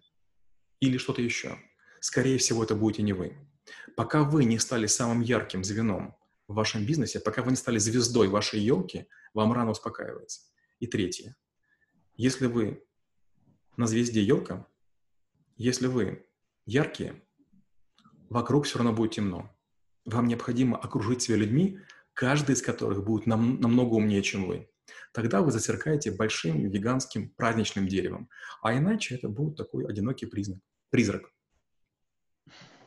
или 0.79 0.99
что-то 0.99 1.23
еще. 1.23 1.57
Скорее 1.99 2.37
всего, 2.37 2.63
это 2.63 2.75
будете 2.75 3.01
не 3.01 3.13
вы. 3.13 3.35
Пока 3.95 4.23
вы 4.23 4.45
не 4.45 4.59
стали 4.59 4.85
самым 4.85 5.21
ярким 5.21 5.63
звеном 5.63 6.15
в 6.47 6.53
вашем 6.53 6.85
бизнесе, 6.85 7.19
пока 7.19 7.41
вы 7.41 7.51
не 7.51 7.57
стали 7.57 7.79
звездой 7.79 8.27
вашей 8.27 8.59
елки, 8.59 9.07
вам 9.33 9.51
рано 9.51 9.71
успокаивается. 9.71 10.41
И 10.79 10.85
третье. 10.85 11.35
Если 12.15 12.45
вы 12.45 12.85
на 13.77 13.87
звезде 13.87 14.21
елка, 14.21 14.67
если 15.55 15.87
вы 15.87 16.27
яркие, 16.65 17.23
вокруг 18.33 18.65
все 18.65 18.79
равно 18.79 18.93
будет 18.93 19.11
темно. 19.11 19.49
Вам 20.05 20.27
необходимо 20.27 20.75
окружить 20.75 21.21
себя 21.21 21.37
людьми, 21.37 21.79
каждый 22.13 22.53
из 22.53 22.61
которых 22.61 23.05
будет 23.05 23.27
нам, 23.27 23.61
намного 23.61 23.93
умнее, 23.93 24.23
чем 24.23 24.47
вы. 24.47 24.69
Тогда 25.13 25.41
вы 25.41 25.51
засеркаете 25.51 26.11
большим 26.11 26.69
гигантским 26.69 27.29
праздничным 27.29 27.87
деревом. 27.87 28.29
А 28.61 28.75
иначе 28.75 29.15
это 29.15 29.29
будет 29.29 29.55
такой 29.55 29.85
одинокий 29.85 30.25
признак, 30.25 30.59
призрак. 30.89 31.31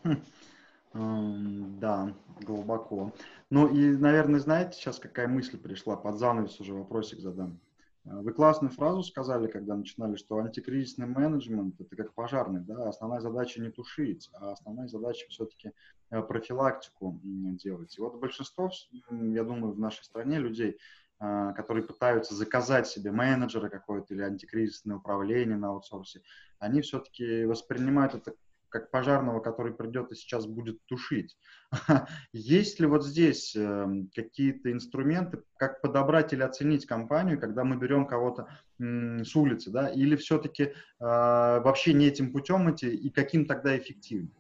Хм. 0.02 1.78
Да, 1.78 2.16
глубоко. 2.40 3.14
Ну 3.50 3.68
и, 3.68 3.96
наверное, 3.96 4.40
знаете, 4.40 4.72
сейчас 4.72 4.98
какая 4.98 5.28
мысль 5.28 5.58
пришла? 5.58 5.96
Под 5.96 6.18
занавес 6.18 6.58
уже 6.58 6.72
вопросик 6.72 7.20
задам. 7.20 7.60
Э, 8.06 8.20
вы 8.20 8.32
классную 8.32 8.70
фразу 8.70 9.02
сказали, 9.02 9.48
когда 9.48 9.76
начинали, 9.76 10.16
что 10.16 10.38
антикризисный 10.38 11.06
менеджмент– 11.06 11.74
это 11.80 11.96
как 11.96 12.14
пожарный, 12.14 12.60
да, 12.60 12.88
основная 12.88 13.20
задача 13.20 13.60
не 13.60 13.70
тушить, 13.70 14.30
а 14.34 14.52
основная 14.52 14.88
задача 14.88 15.26
все-таки 15.28 15.72
э, 16.10 16.22
профилактику 16.22 17.20
делать. 17.22 17.96
И 17.98 18.00
вот 18.00 18.18
большинство, 18.18 18.70
я 19.10 19.44
думаю, 19.44 19.74
в 19.74 19.78
нашей 19.78 20.04
стране 20.04 20.38
людей, 20.38 20.78
э, 21.20 21.52
которые 21.56 21.84
пытаются 21.84 22.34
заказать 22.34 22.86
себе 22.86 23.10
менеджера 23.10 23.68
какое-то 23.68 24.14
или 24.14 24.22
антикризисное 24.22 24.96
управление 24.96 25.56
на 25.56 25.68
аутсорсе, 25.68 26.22
они 26.58 26.80
все-таки 26.80 27.44
воспринимают 27.44 28.14
это 28.14 28.34
как 28.76 28.90
пожарного, 28.90 29.40
который 29.40 29.72
придет 29.72 30.12
и 30.12 30.14
сейчас 30.14 30.46
будет 30.46 30.84
тушить. 30.84 31.36
Есть 32.32 32.78
ли 32.78 32.86
вот 32.86 33.06
здесь 33.06 33.56
эм, 33.56 34.10
какие-то 34.14 34.70
инструменты, 34.70 35.42
как 35.56 35.80
подобрать 35.80 36.34
или 36.34 36.42
оценить 36.42 36.84
компанию, 36.84 37.40
когда 37.40 37.64
мы 37.64 37.76
берем 37.76 38.06
кого-то 38.06 38.48
с 38.78 39.34
улицы, 39.34 39.70
да, 39.70 39.88
или 39.88 40.16
все-таки 40.16 40.64
э, 40.64 40.72
вообще 41.00 41.94
не 41.94 42.06
этим 42.06 42.32
путем 42.32 42.70
идти, 42.70 42.94
и 42.94 43.08
каким 43.08 43.46
тогда 43.46 43.76
эффективнее? 43.78 44.30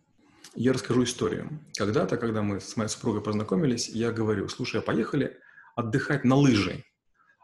Я 0.54 0.74
расскажу 0.74 1.04
историю. 1.04 1.48
Когда-то, 1.78 2.18
когда 2.18 2.42
мы 2.42 2.60
с 2.60 2.76
моей 2.76 2.90
супругой 2.90 3.22
познакомились, 3.22 3.88
я 3.88 4.12
говорю, 4.12 4.48
слушай, 4.48 4.80
а 4.80 4.82
поехали 4.82 5.38
отдыхать 5.74 6.24
на 6.24 6.34
лыжи. 6.34 6.84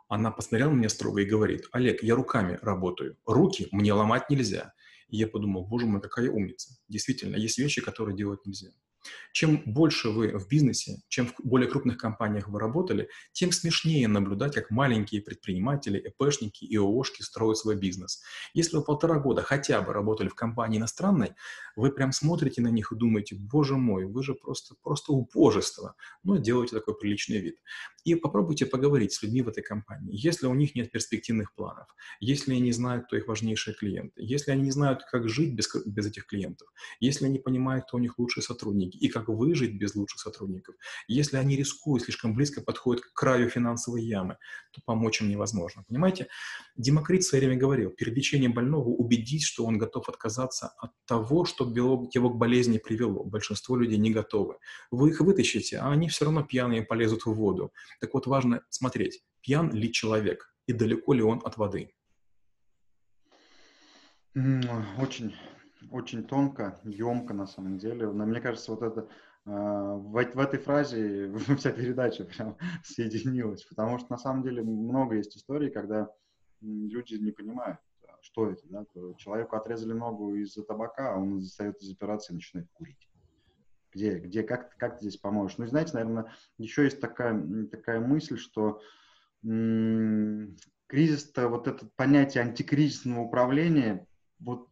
Она 0.09 0.31
посмотрела 0.31 0.71
на 0.71 0.75
меня 0.75 0.91
строго 0.91 1.23
и 1.23 1.25
говорит, 1.25 1.69
Олег, 1.73 2.03
я 2.03 2.15
руками 2.15 2.59
работаю, 2.61 3.17
руки 3.25 3.69
мне 3.73 3.95
ломать 3.95 4.29
нельзя. 4.29 4.75
И 5.13 5.19
я 5.19 5.29
подумал, 5.29 5.67
боже 5.67 5.87
мой, 5.87 6.01
какая 6.01 6.31
умница. 6.31 6.75
Действительно, 6.89 7.37
есть 7.37 7.59
вещи, 7.59 7.83
которые 7.83 8.17
делать 8.17 8.45
нельзя. 8.47 8.71
Чем 9.33 9.63
больше 9.67 10.11
вы 10.11 10.39
в 10.39 10.49
бизнесе, 10.49 11.03
чем 11.09 11.27
в 11.27 11.35
более 11.43 11.69
крупных 11.69 11.99
компаниях 11.99 12.49
вы 12.49 12.59
работали, 12.59 13.09
тем 13.33 13.53
смешнее 13.53 14.09
наблюдать, 14.09 14.55
как 14.55 14.71
маленькие 14.71 15.23
предприниматели, 15.23 15.99
ЭПшники 15.99 16.65
и 16.65 16.77
ООшки 16.77 17.23
строят 17.23 17.59
свой 17.59 17.77
бизнес. 17.77 18.23
Если 18.55 18.77
вы 18.77 18.85
полтора 18.85 19.19
года 19.19 19.43
хотя 19.43 19.83
бы 19.83 19.93
работали 19.93 20.29
в 20.29 20.35
компании 20.35 20.79
иностранной, 20.79 21.33
вы 21.77 21.91
прям 21.91 22.13
смотрите 22.13 22.63
на 22.63 22.69
них 22.69 22.93
и 22.93 22.97
думаете, 22.97 23.37
боже 23.37 23.77
мой, 23.77 24.05
вы 24.05 24.23
же 24.23 24.35
просто, 24.35 24.77
просто 24.83 25.13
убожество, 25.13 25.95
но 26.23 26.37
делаете 26.37 26.77
такой 26.77 26.97
приличный 26.97 27.39
вид. 27.39 27.57
И 28.05 28.15
попробуйте 28.15 28.67
поговорить 28.67 29.13
с 29.13 29.23
людьми 29.23 29.43
в 29.43 29.49
этой 29.49 29.63
компании. 29.63 30.11
Если 30.13 30.47
у 30.47 30.55
них 30.55 30.75
нет 30.75 30.91
перспективных 30.91 31.55
планов, 31.55 31.87
если 32.21 32.53
они 32.53 32.61
не 32.61 32.73
знают, 32.73 33.07
кто 33.07 33.17
их 33.17 33.29
важнейшие 33.29 33.75
клиенты, 33.75 34.23
если 34.23 34.51
они 34.51 34.63
не 34.63 34.71
знают, 34.71 35.03
как 35.11 35.29
жить 35.29 35.55
без, 35.55 35.69
без 35.87 36.07
этих 36.07 36.27
клиентов, 36.27 36.69
если 37.01 37.27
они 37.27 37.39
понимают, 37.39 37.87
кто 37.87 37.97
у 37.97 38.01
них 38.01 38.19
лучшие 38.19 38.43
сотрудники, 38.43 38.97
и 38.97 39.09
как 39.09 39.29
выжить 39.29 39.79
без 39.79 39.95
лучших 39.95 40.21
сотрудников. 40.21 40.75
Если 41.09 41.37
они 41.37 41.57
рискуют, 41.57 42.05
слишком 42.05 42.35
близко 42.35 42.61
подходят 42.61 43.05
к 43.05 43.13
краю 43.13 43.49
финансовой 43.49 44.03
ямы, 44.03 44.39
то 44.73 44.81
помочь 44.85 45.21
им 45.21 45.29
невозможно. 45.29 45.85
Понимаете? 45.89 46.29
Демокрит 46.77 47.23
в 47.23 47.29
свое 47.29 47.47
время 47.47 47.61
говорил, 47.61 47.91
перед 47.91 48.15
лечением 48.15 48.53
больного 48.53 48.89
убедись, 48.89 49.45
что 49.45 49.65
он 49.65 49.79
готов 49.79 50.09
отказаться 50.09 50.73
от 50.79 50.93
того, 51.07 51.45
что 51.45 51.65
его 51.65 52.31
к 52.31 52.37
болезни 52.37 52.79
привело. 52.79 53.25
Большинство 53.25 53.77
людей 53.77 53.99
не 53.99 54.11
готовы. 54.11 54.57
Вы 54.91 55.11
их 55.11 55.21
вытащите, 55.21 55.79
а 55.79 55.91
они 55.91 56.09
все 56.09 56.25
равно 56.25 56.43
пьяные 56.43 56.83
полезут 56.83 57.27
в 57.27 57.33
воду. 57.33 57.73
Так 58.01 58.15
вот, 58.15 58.27
важно 58.27 58.65
смотреть, 58.71 59.23
пьян 59.41 59.71
ли 59.73 59.93
человек 59.93 60.55
и 60.67 60.73
далеко 60.73 61.13
ли 61.13 61.23
он 61.23 61.41
от 61.45 61.57
воды. 61.57 61.95
Очень 64.35 65.35
очень 65.91 66.25
тонко, 66.25 66.81
емко 66.85 67.35
на 67.35 67.47
самом 67.47 67.79
деле. 67.79 68.11
Но 68.11 68.25
мне 68.25 68.41
кажется, 68.41 68.73
вот 68.73 68.83
это 68.83 69.09
а, 69.45 69.95
в, 69.95 70.13
в 70.13 70.39
этой 70.39 70.59
фразе 70.59 71.33
вся 71.59 71.73
передача 71.73 72.25
прям 72.25 72.57
соединилась, 72.85 73.65
потому 73.65 73.99
что 73.99 74.11
на 74.11 74.19
самом 74.19 74.43
деле 74.43 74.63
много 74.63 75.17
есть 75.17 75.37
историй, 75.37 75.71
когда 75.71 76.09
люди 76.61 77.15
не 77.15 77.33
понимают, 77.33 77.79
а, 78.07 78.17
что 78.23 78.51
это, 78.51 78.63
да, 78.69 78.85
человеку 79.17 79.57
отрезали 79.57 79.93
ногу 79.93 80.35
из-за 80.37 80.63
табака, 80.63 81.15
а 81.15 81.19
он 81.19 81.41
встает 81.41 81.81
из 81.83 81.93
операции 81.93 82.33
и 82.33 82.37
начинает 82.37 82.69
курить. 82.73 83.09
Где, 83.93 84.19
где, 84.19 84.43
как, 84.43 84.77
как 84.77 84.99
ты 84.99 85.09
здесь 85.09 85.21
поможешь? 85.21 85.59
Ну 85.59 85.65
и 85.65 85.69
знаете, 85.69 85.93
наверное, 85.95 86.33
еще 86.59 86.85
есть 86.85 87.01
такая, 87.01 87.67
такая 87.71 88.01
мысль, 88.01 88.39
что 88.39 88.81
кризис-то, 90.87 91.49
вот 91.49 91.67
это 91.69 91.87
понятие 91.97 92.43
антикризисного 92.43 93.21
управления, 93.21 94.07
вот 94.39 94.69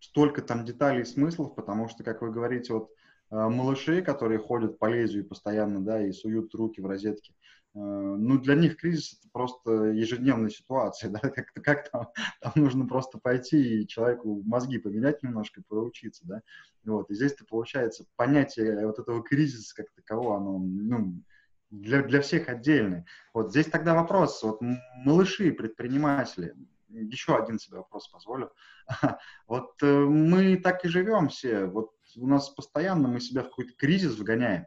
столько 0.00 0.42
там 0.42 0.64
деталей 0.64 1.02
и 1.02 1.06
смыслов, 1.06 1.54
потому 1.54 1.88
что, 1.88 2.04
как 2.04 2.22
вы 2.22 2.30
говорите, 2.30 2.72
вот 2.72 2.90
э, 3.32 3.48
малыши, 3.48 4.02
которые 4.02 4.38
ходят 4.38 4.78
по 4.78 4.86
лезвию 4.86 5.26
постоянно, 5.26 5.80
да, 5.80 6.04
и 6.04 6.12
суют 6.12 6.54
руки 6.54 6.80
в 6.80 6.86
розетки, 6.86 7.34
э, 7.74 7.78
ну, 7.78 8.38
для 8.38 8.54
них 8.54 8.76
кризис 8.76 9.18
это 9.18 9.28
просто 9.32 9.70
ежедневная 9.92 10.50
ситуация, 10.50 11.10
да, 11.10 11.18
как, 11.18 11.52
как 11.54 11.90
там, 11.90 12.08
там 12.40 12.52
нужно 12.56 12.86
просто 12.86 13.18
пойти 13.18 13.80
и 13.80 13.88
человеку 13.88 14.42
мозги 14.44 14.78
поменять 14.78 15.22
немножко, 15.22 15.62
проучиться, 15.66 16.26
да, 16.26 16.42
вот, 16.84 17.10
и 17.10 17.14
здесь-то 17.14 17.44
получается 17.44 18.04
понятие 18.16 18.86
вот 18.86 18.98
этого 18.98 19.22
кризиса 19.22 19.74
как 19.74 19.86
такового, 19.94 20.36
оно, 20.36 20.58
ну, 20.58 21.22
для, 21.70 22.02
для 22.02 22.20
всех 22.20 22.48
отдельное. 22.50 23.06
Вот 23.32 23.50
здесь 23.50 23.66
тогда 23.66 23.94
вопрос, 23.94 24.42
вот 24.42 24.60
малыши, 25.04 25.52
предприниматели, 25.52 26.54
еще 26.92 27.36
один 27.36 27.58
себе 27.58 27.78
вопрос 27.78 28.08
позволю. 28.08 28.52
Вот 29.46 29.82
э, 29.82 29.86
мы 29.86 30.56
так 30.56 30.84
и 30.84 30.88
живем 30.88 31.28
все. 31.28 31.64
Вот 31.64 31.92
у 32.16 32.26
нас 32.26 32.50
постоянно 32.50 33.08
мы 33.08 33.20
себя 33.20 33.42
в 33.42 33.50
какой-то 33.50 33.72
кризис 33.76 34.16
вгоняем. 34.16 34.66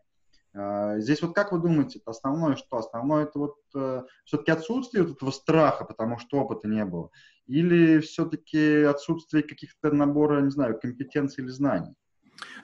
А, 0.53 0.99
здесь 0.99 1.21
вот 1.21 1.35
как 1.35 1.51
вы 1.51 1.59
думаете, 1.59 1.99
это 1.99 2.11
основное 2.11 2.55
что? 2.55 2.77
Основное 2.77 3.23
это 3.23 3.39
вот 3.39 3.55
э, 3.75 4.03
все-таки 4.23 4.51
отсутствие 4.51 5.03
вот 5.03 5.17
этого 5.17 5.31
страха, 5.31 5.83
потому 5.83 6.17
что 6.17 6.37
опыта 6.37 6.67
не 6.67 6.85
было? 6.85 7.11
Или 7.47 7.99
все-таки 7.99 8.83
отсутствие 8.83 9.43
каких-то 9.43 9.91
набора, 9.91 10.41
не 10.41 10.51
знаю, 10.51 10.79
компетенций 10.79 11.43
или 11.43 11.51
знаний? 11.51 11.93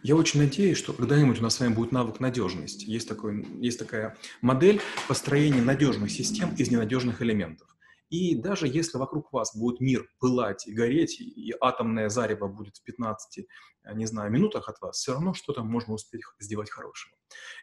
Я 0.04 0.16
очень 0.16 0.40
надеюсь, 0.40 0.78
что 0.78 0.94
когда-нибудь 0.94 1.40
у 1.40 1.44
нас 1.44 1.56
с 1.56 1.60
вами 1.60 1.74
будет 1.74 1.92
навык 1.92 2.20
надежности. 2.20 2.86
Есть, 2.90 3.08
такой, 3.08 3.46
есть 3.60 3.80
такая 3.80 4.18
модель 4.42 4.82
построения 5.08 5.62
надежных 5.62 6.12
систем 6.12 6.54
из 6.56 6.72
ненадежных 6.72 7.22
элементов. 7.22 7.68
И 8.12 8.36
даже 8.36 8.68
если 8.68 8.98
вокруг 8.98 9.32
вас 9.32 9.56
будет 9.56 9.80
мир 9.80 10.06
пылать 10.20 10.68
и 10.68 10.74
гореть, 10.74 11.22
и 11.22 11.56
атомное 11.62 12.10
зарево 12.10 12.50
будет 12.50 12.76
в 12.76 12.84
15, 12.84 13.40
э, 13.86 13.94
не 13.94 14.06
знаю, 14.06 14.30
минутах 14.30 14.68
от 14.68 14.82
вас, 14.82 14.98
все 14.98 15.14
равно 15.14 15.34
что-то 15.34 15.64
можно 15.64 15.94
успеть 15.94 16.22
сделать 16.38 16.70
хорошего. 16.70 17.16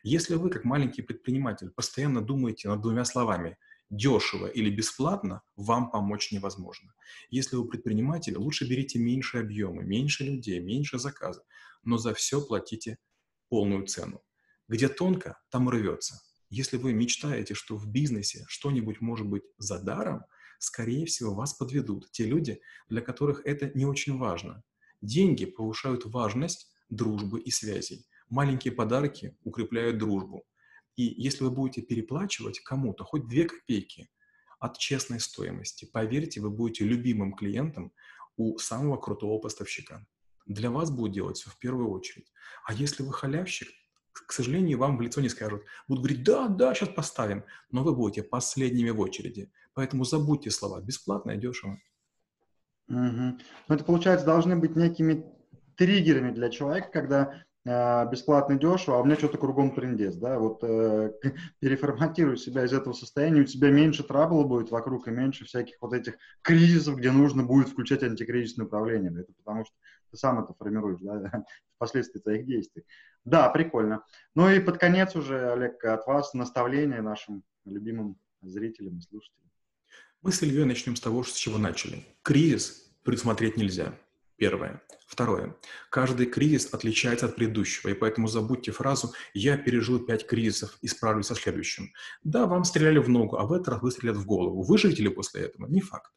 Если 0.02 0.36
вы, 0.36 0.48
как 0.48 0.64
маленький 0.64 1.02
предприниматель, 1.02 1.70
постоянно 1.70 2.22
думаете 2.22 2.68
над 2.70 2.80
двумя 2.80 3.04
словами 3.04 3.58
дешево 3.90 4.46
или 4.46 4.70
бесплатно, 4.70 5.42
вам 5.56 5.90
помочь 5.90 6.32
невозможно. 6.32 6.94
Если 7.28 7.56
вы 7.56 7.68
предприниматель, 7.68 8.38
лучше 8.38 8.66
берите 8.66 8.98
меньше 8.98 9.38
объемы, 9.40 9.84
меньше 9.84 10.24
людей, 10.24 10.60
меньше 10.60 10.98
заказов, 10.98 11.44
но 11.84 11.98
за 11.98 12.14
все 12.14 12.40
платите 12.40 12.96
полную 13.50 13.86
цену. 13.86 14.22
Где 14.66 14.88
тонко, 14.88 15.38
там 15.50 15.68
рвется. 15.68 16.22
Если 16.50 16.76
вы 16.76 16.92
мечтаете, 16.92 17.54
что 17.54 17.76
в 17.76 17.86
бизнесе 17.86 18.44
что-нибудь 18.48 19.00
может 19.00 19.26
быть 19.26 19.44
за 19.58 19.78
даром– 19.80 20.24
скорее 20.58 21.06
всего, 21.06 21.34
вас 21.34 21.54
подведут 21.54 22.10
те 22.10 22.24
люди, 22.24 22.60
для 22.88 23.00
которых 23.00 23.42
это 23.44 23.70
не 23.74 23.86
очень 23.86 24.18
важно. 24.18 24.62
Деньги 25.00 25.46
повышают 25.46 26.04
важность 26.06 26.72
дружбы 26.90 27.40
и 27.40 27.50
связей. 27.50 28.06
Маленькие 28.28 28.72
подарки 28.72 29.36
укрепляют 29.44 29.98
дружбу. 29.98 30.44
И 30.96 31.04
если 31.04 31.44
вы 31.44 31.50
будете 31.50 31.82
переплачивать 31.82 32.60
кому-то 32.60 33.04
хоть 33.04 33.28
две 33.28 33.44
копейки 33.44 34.10
от 34.58 34.76
честной 34.78 35.20
стоимости, 35.20 35.84
поверьте, 35.84 36.40
вы 36.40 36.50
будете 36.50 36.84
любимым 36.84 37.32
клиентом 37.34 37.92
у 38.36 38.58
самого 38.58 38.96
крутого 38.96 39.38
поставщика. 39.38 40.04
Для 40.46 40.70
вас 40.70 40.90
будет 40.90 41.12
делать 41.12 41.36
все 41.36 41.50
в 41.50 41.58
первую 41.58 41.90
очередь. 41.90 42.32
А 42.64 42.74
если 42.74 43.02
вы 43.02 43.12
халявщик, 43.12 43.68
к 44.26 44.32
сожалению, 44.32 44.78
вам 44.78 44.96
в 44.96 45.00
лицо 45.00 45.20
не 45.20 45.28
скажут. 45.28 45.62
Будут 45.86 46.04
говорить, 46.04 46.24
да, 46.24 46.48
да, 46.48 46.74
сейчас 46.74 46.90
поставим, 46.90 47.44
но 47.70 47.82
вы 47.82 47.94
будете 47.94 48.22
последними 48.22 48.90
в 48.90 49.00
очереди. 49.00 49.50
Поэтому 49.74 50.04
забудьте 50.04 50.50
слова. 50.50 50.80
Бесплатно 50.80 51.32
и 51.32 51.38
дешево. 51.38 51.80
Угу. 52.88 52.96
Ну, 52.96 53.38
это, 53.68 53.84
получается, 53.84 54.26
должны 54.26 54.56
быть 54.56 54.76
некими 54.76 55.24
триггерами 55.76 56.32
для 56.32 56.50
человека, 56.50 56.90
когда 56.92 57.44
бесплатно 57.64 58.58
дешево, 58.58 58.96
а 58.96 59.00
у 59.00 59.04
меня 59.04 59.16
что-то 59.16 59.36
кругом 59.36 59.74
трендец, 59.74 60.14
да, 60.14 60.38
вот 60.38 60.60
э, 60.62 61.12
переформатируй 61.60 62.38
себя 62.38 62.64
из 62.64 62.72
этого 62.72 62.94
состояния, 62.94 63.42
у 63.42 63.44
тебя 63.44 63.70
меньше 63.70 64.04
трабла 64.04 64.44
будет 64.44 64.70
вокруг 64.70 65.08
и 65.08 65.10
меньше 65.10 65.44
всяких 65.44 65.76
вот 65.80 65.92
этих 65.92 66.14
кризисов, 66.42 66.96
где 66.96 67.10
нужно 67.10 67.42
будет 67.42 67.68
включать 67.68 68.02
антикризисное 68.02 68.66
управление, 68.66 69.12
это 69.12 69.32
потому 69.36 69.64
что 69.64 69.74
ты 70.10 70.16
сам 70.16 70.42
это 70.42 70.54
формируешь, 70.54 71.00
да, 71.00 71.44
впоследствии 71.76 72.20
твоих 72.20 72.46
действий. 72.46 72.84
Да, 73.24 73.48
прикольно. 73.50 74.04
Ну 74.34 74.48
и 74.48 74.60
под 74.60 74.78
конец 74.78 75.14
уже, 75.14 75.52
Олег, 75.52 75.84
от 75.84 76.06
вас 76.06 76.32
наставление 76.32 77.02
нашим 77.02 77.42
любимым 77.66 78.16
зрителям 78.40 78.98
и 78.98 79.02
слушателям. 79.02 79.50
Мы 80.22 80.32
с 80.32 80.42
Ильей 80.42 80.64
начнем 80.64 80.96
с 80.96 81.00
того, 81.00 81.22
с 81.22 81.32
чего 81.32 81.58
начали. 81.58 82.04
Кризис 82.22 82.90
предусмотреть 83.04 83.56
нельзя. 83.56 83.92
Первое. 84.38 84.80
Второе. 85.08 85.56
Каждый 85.90 86.26
кризис 86.26 86.72
отличается 86.72 87.26
от 87.26 87.34
предыдущего, 87.34 87.90
и 87.90 87.94
поэтому 87.94 88.28
забудьте 88.28 88.70
фразу 88.70 89.12
«я 89.34 89.56
пережил 89.56 89.98
пять 89.98 90.26
кризисов 90.26 90.78
и 90.80 90.86
справлюсь 90.86 91.26
со 91.26 91.34
следующим». 91.34 91.92
Да, 92.22 92.46
вам 92.46 92.62
стреляли 92.62 92.98
в 92.98 93.08
ногу, 93.08 93.36
а 93.36 93.46
в 93.46 93.52
этот 93.52 93.68
раз 93.68 93.82
выстрелят 93.82 94.16
в 94.16 94.24
голову. 94.24 94.62
Выживете 94.62 95.02
ли 95.02 95.08
после 95.08 95.42
этого? 95.42 95.66
Не 95.66 95.80
факт. 95.80 96.12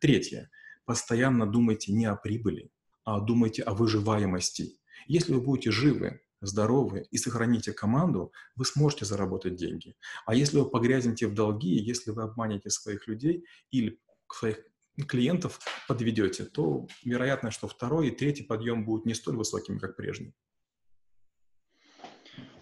Третье. 0.00 0.50
Постоянно 0.84 1.46
думайте 1.46 1.92
не 1.92 2.04
о 2.04 2.14
прибыли, 2.14 2.70
а 3.04 3.20
думайте 3.20 3.62
о 3.62 3.72
выживаемости. 3.72 4.78
Если 5.06 5.32
вы 5.32 5.40
будете 5.40 5.70
живы, 5.70 6.20
здоровы 6.42 7.06
и 7.10 7.16
сохраните 7.16 7.72
команду, 7.72 8.32
вы 8.54 8.66
сможете 8.66 9.06
заработать 9.06 9.56
деньги. 9.56 9.96
А 10.26 10.34
если 10.34 10.58
вы 10.58 10.68
погрязнете 10.68 11.26
в 11.26 11.34
долги, 11.34 11.74
если 11.74 12.10
вы 12.10 12.24
обманете 12.24 12.68
своих 12.68 13.06
людей 13.06 13.46
или 13.70 13.98
своих 14.30 14.58
клиентов 15.08 15.60
подведете, 15.88 16.44
то 16.44 16.86
вероятно, 17.04 17.50
что 17.50 17.68
второй 17.68 18.08
и 18.08 18.10
третий 18.10 18.42
подъем 18.42 18.84
будут 18.84 19.06
не 19.06 19.14
столь 19.14 19.36
высокими, 19.36 19.78
как 19.78 19.96
прежний. 19.96 20.34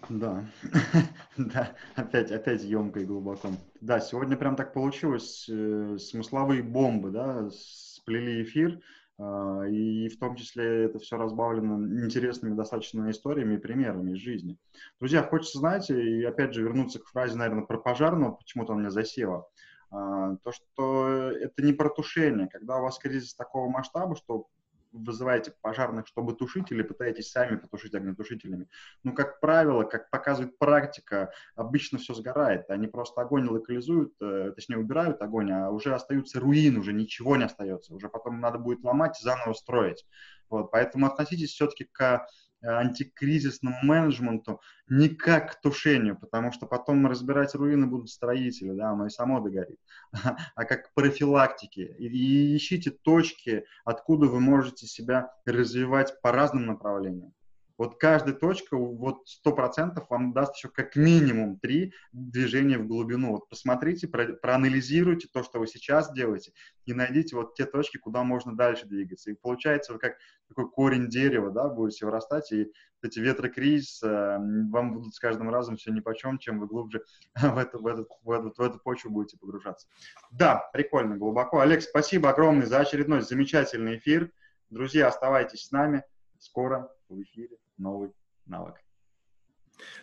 Да, 0.09 0.45
да, 1.37 1.75
опять, 1.95 2.31
опять 2.31 2.63
емко 2.63 2.99
и 2.99 3.05
глубоко. 3.05 3.49
Да, 3.79 3.99
сегодня 3.99 4.35
прям 4.35 4.55
так 4.55 4.73
получилось, 4.73 5.47
э, 5.49 5.97
смысловые 5.99 6.63
бомбы, 6.63 7.11
да, 7.11 7.49
сплели 7.51 8.43
эфир, 8.43 8.81
э, 9.19 9.69
и 9.71 10.09
в 10.09 10.19
том 10.19 10.35
числе 10.35 10.85
это 10.85 10.99
все 10.99 11.17
разбавлено 11.17 12.03
интересными 12.03 12.55
достаточно 12.55 13.09
историями 13.09 13.55
и 13.55 13.59
примерами 13.59 14.11
из 14.11 14.17
жизни. 14.17 14.57
Друзья, 14.99 15.23
хочется, 15.23 15.59
знаете, 15.59 16.01
и 16.01 16.23
опять 16.23 16.53
же 16.53 16.63
вернуться 16.63 16.99
к 16.99 17.07
фразе, 17.07 17.37
наверное, 17.37 17.65
про 17.65 17.77
пожарного, 17.77 18.33
почему-то 18.33 18.73
он 18.73 18.79
меня 18.79 18.89
засела. 18.89 19.47
То, 19.91 20.51
что 20.51 21.31
это 21.31 21.61
не 21.61 21.73
про 21.73 21.89
тушение. 21.89 22.47
Когда 22.47 22.77
у 22.77 22.83
вас 22.83 22.97
кризис 22.97 23.35
такого 23.35 23.69
масштаба, 23.69 24.15
что 24.15 24.47
вызываете 24.91 25.53
пожарных, 25.61 26.07
чтобы 26.07 26.33
тушить, 26.33 26.71
или 26.71 26.81
пытаетесь 26.81 27.31
сами 27.31 27.55
потушить 27.55 27.93
огнетушителями. 27.95 28.67
Ну, 29.03 29.13
как 29.13 29.39
правило, 29.39 29.83
как 29.83 30.09
показывает 30.09 30.57
практика, 30.57 31.31
обычно 31.55 31.97
все 31.97 32.13
сгорает. 32.13 32.69
Они 32.69 32.87
просто 32.87 33.21
огонь 33.21 33.47
локализуют, 33.47 34.13
э, 34.21 34.51
точнее, 34.55 34.77
убирают 34.77 35.21
огонь, 35.21 35.51
а 35.51 35.71
уже 35.71 35.93
остаются 35.93 36.39
руины, 36.39 36.79
уже 36.79 36.93
ничего 36.93 37.37
не 37.37 37.45
остается. 37.45 37.93
Уже 37.93 38.09
потом 38.09 38.39
надо 38.39 38.57
будет 38.57 38.83
ломать 38.83 39.19
и 39.19 39.23
заново 39.23 39.53
строить. 39.53 40.05
Вот, 40.49 40.71
поэтому 40.71 41.07
относитесь 41.07 41.51
все-таки 41.51 41.85
к 41.85 42.27
антикризисному 42.63 43.77
менеджменту 43.83 44.61
не 44.89 45.09
как 45.09 45.53
к 45.53 45.61
тушению, 45.61 46.17
потому 46.17 46.51
что 46.51 46.65
потом 46.65 47.07
разбирать 47.07 47.55
руины 47.55 47.87
будут 47.87 48.09
строители, 48.09 48.71
да, 48.71 48.91
оно 48.91 49.07
и 49.07 49.09
само 49.09 49.39
догорит, 49.39 49.79
а 50.55 50.65
как 50.65 50.89
к 50.89 50.93
профилактике. 50.93 51.95
И, 51.97 52.07
и 52.07 52.57
ищите 52.57 52.91
точки, 52.91 53.65
откуда 53.85 54.27
вы 54.27 54.39
можете 54.39 54.87
себя 54.87 55.33
развивать 55.45 56.21
по 56.21 56.31
разным 56.31 56.65
направлениям. 56.65 57.33
Вот 57.81 57.95
каждая 57.99 58.35
точка, 58.35 58.77
вот 58.77 59.27
сто 59.27 59.53
процентов 59.53 60.07
вам 60.11 60.33
даст 60.33 60.55
еще 60.55 60.69
как 60.69 60.95
минимум 60.95 61.57
три 61.57 61.95
движения 62.13 62.77
в 62.77 62.85
глубину. 62.85 63.31
Вот 63.31 63.49
посмотрите, 63.49 64.07
про, 64.07 64.33
проанализируйте 64.33 65.27
то, 65.33 65.41
что 65.41 65.57
вы 65.57 65.65
сейчас 65.65 66.13
делаете, 66.13 66.53
и 66.85 66.93
найдите 66.93 67.35
вот 67.35 67.55
те 67.55 67.65
точки, 67.65 67.97
куда 67.97 68.21
можно 68.21 68.55
дальше 68.55 68.85
двигаться. 68.85 69.31
И 69.31 69.33
получается, 69.33 69.93
вы 69.93 69.97
как 69.97 70.17
такой 70.47 70.69
корень 70.69 71.09
дерева, 71.09 71.49
да, 71.49 71.69
будете 71.69 72.05
вырастать, 72.05 72.51
и 72.51 72.71
эти 73.01 73.17
ветры 73.17 73.49
кризис 73.49 74.03
э, 74.03 74.37
вам 74.69 74.93
будут 74.93 75.15
с 75.15 75.19
каждым 75.19 75.49
разом 75.49 75.75
все 75.75 75.91
нипочем, 75.91 76.37
чем 76.37 76.59
вы 76.59 76.67
глубже 76.67 77.03
в 77.35 77.57
эту, 77.57 77.81
в, 77.81 77.87
эту, 77.87 78.07
в, 78.21 78.29
эту, 78.29 78.53
в 78.55 78.61
эту 78.61 78.77
почву 78.77 79.09
будете 79.09 79.39
погружаться. 79.39 79.87
Да, 80.29 80.69
прикольно, 80.71 81.17
глубоко. 81.17 81.61
Олег, 81.61 81.81
спасибо 81.81 82.29
огромное 82.29 82.67
за 82.67 82.77
очередной 82.77 83.21
замечательный 83.21 83.97
эфир. 83.97 84.31
Друзья, 84.69 85.07
оставайтесь 85.07 85.65
с 85.65 85.71
нами. 85.71 86.03
Скоро 86.37 86.87
в 87.09 87.21
эфире 87.21 87.57
новый 87.77 88.11
навык. 88.45 88.75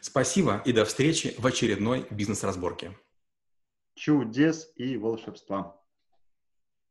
Спасибо 0.00 0.62
и 0.64 0.72
до 0.72 0.84
встречи 0.84 1.34
в 1.38 1.46
очередной 1.46 2.06
бизнес-разборке. 2.10 2.98
Чудес 3.94 4.72
и 4.76 4.96
волшебства. 4.96 5.77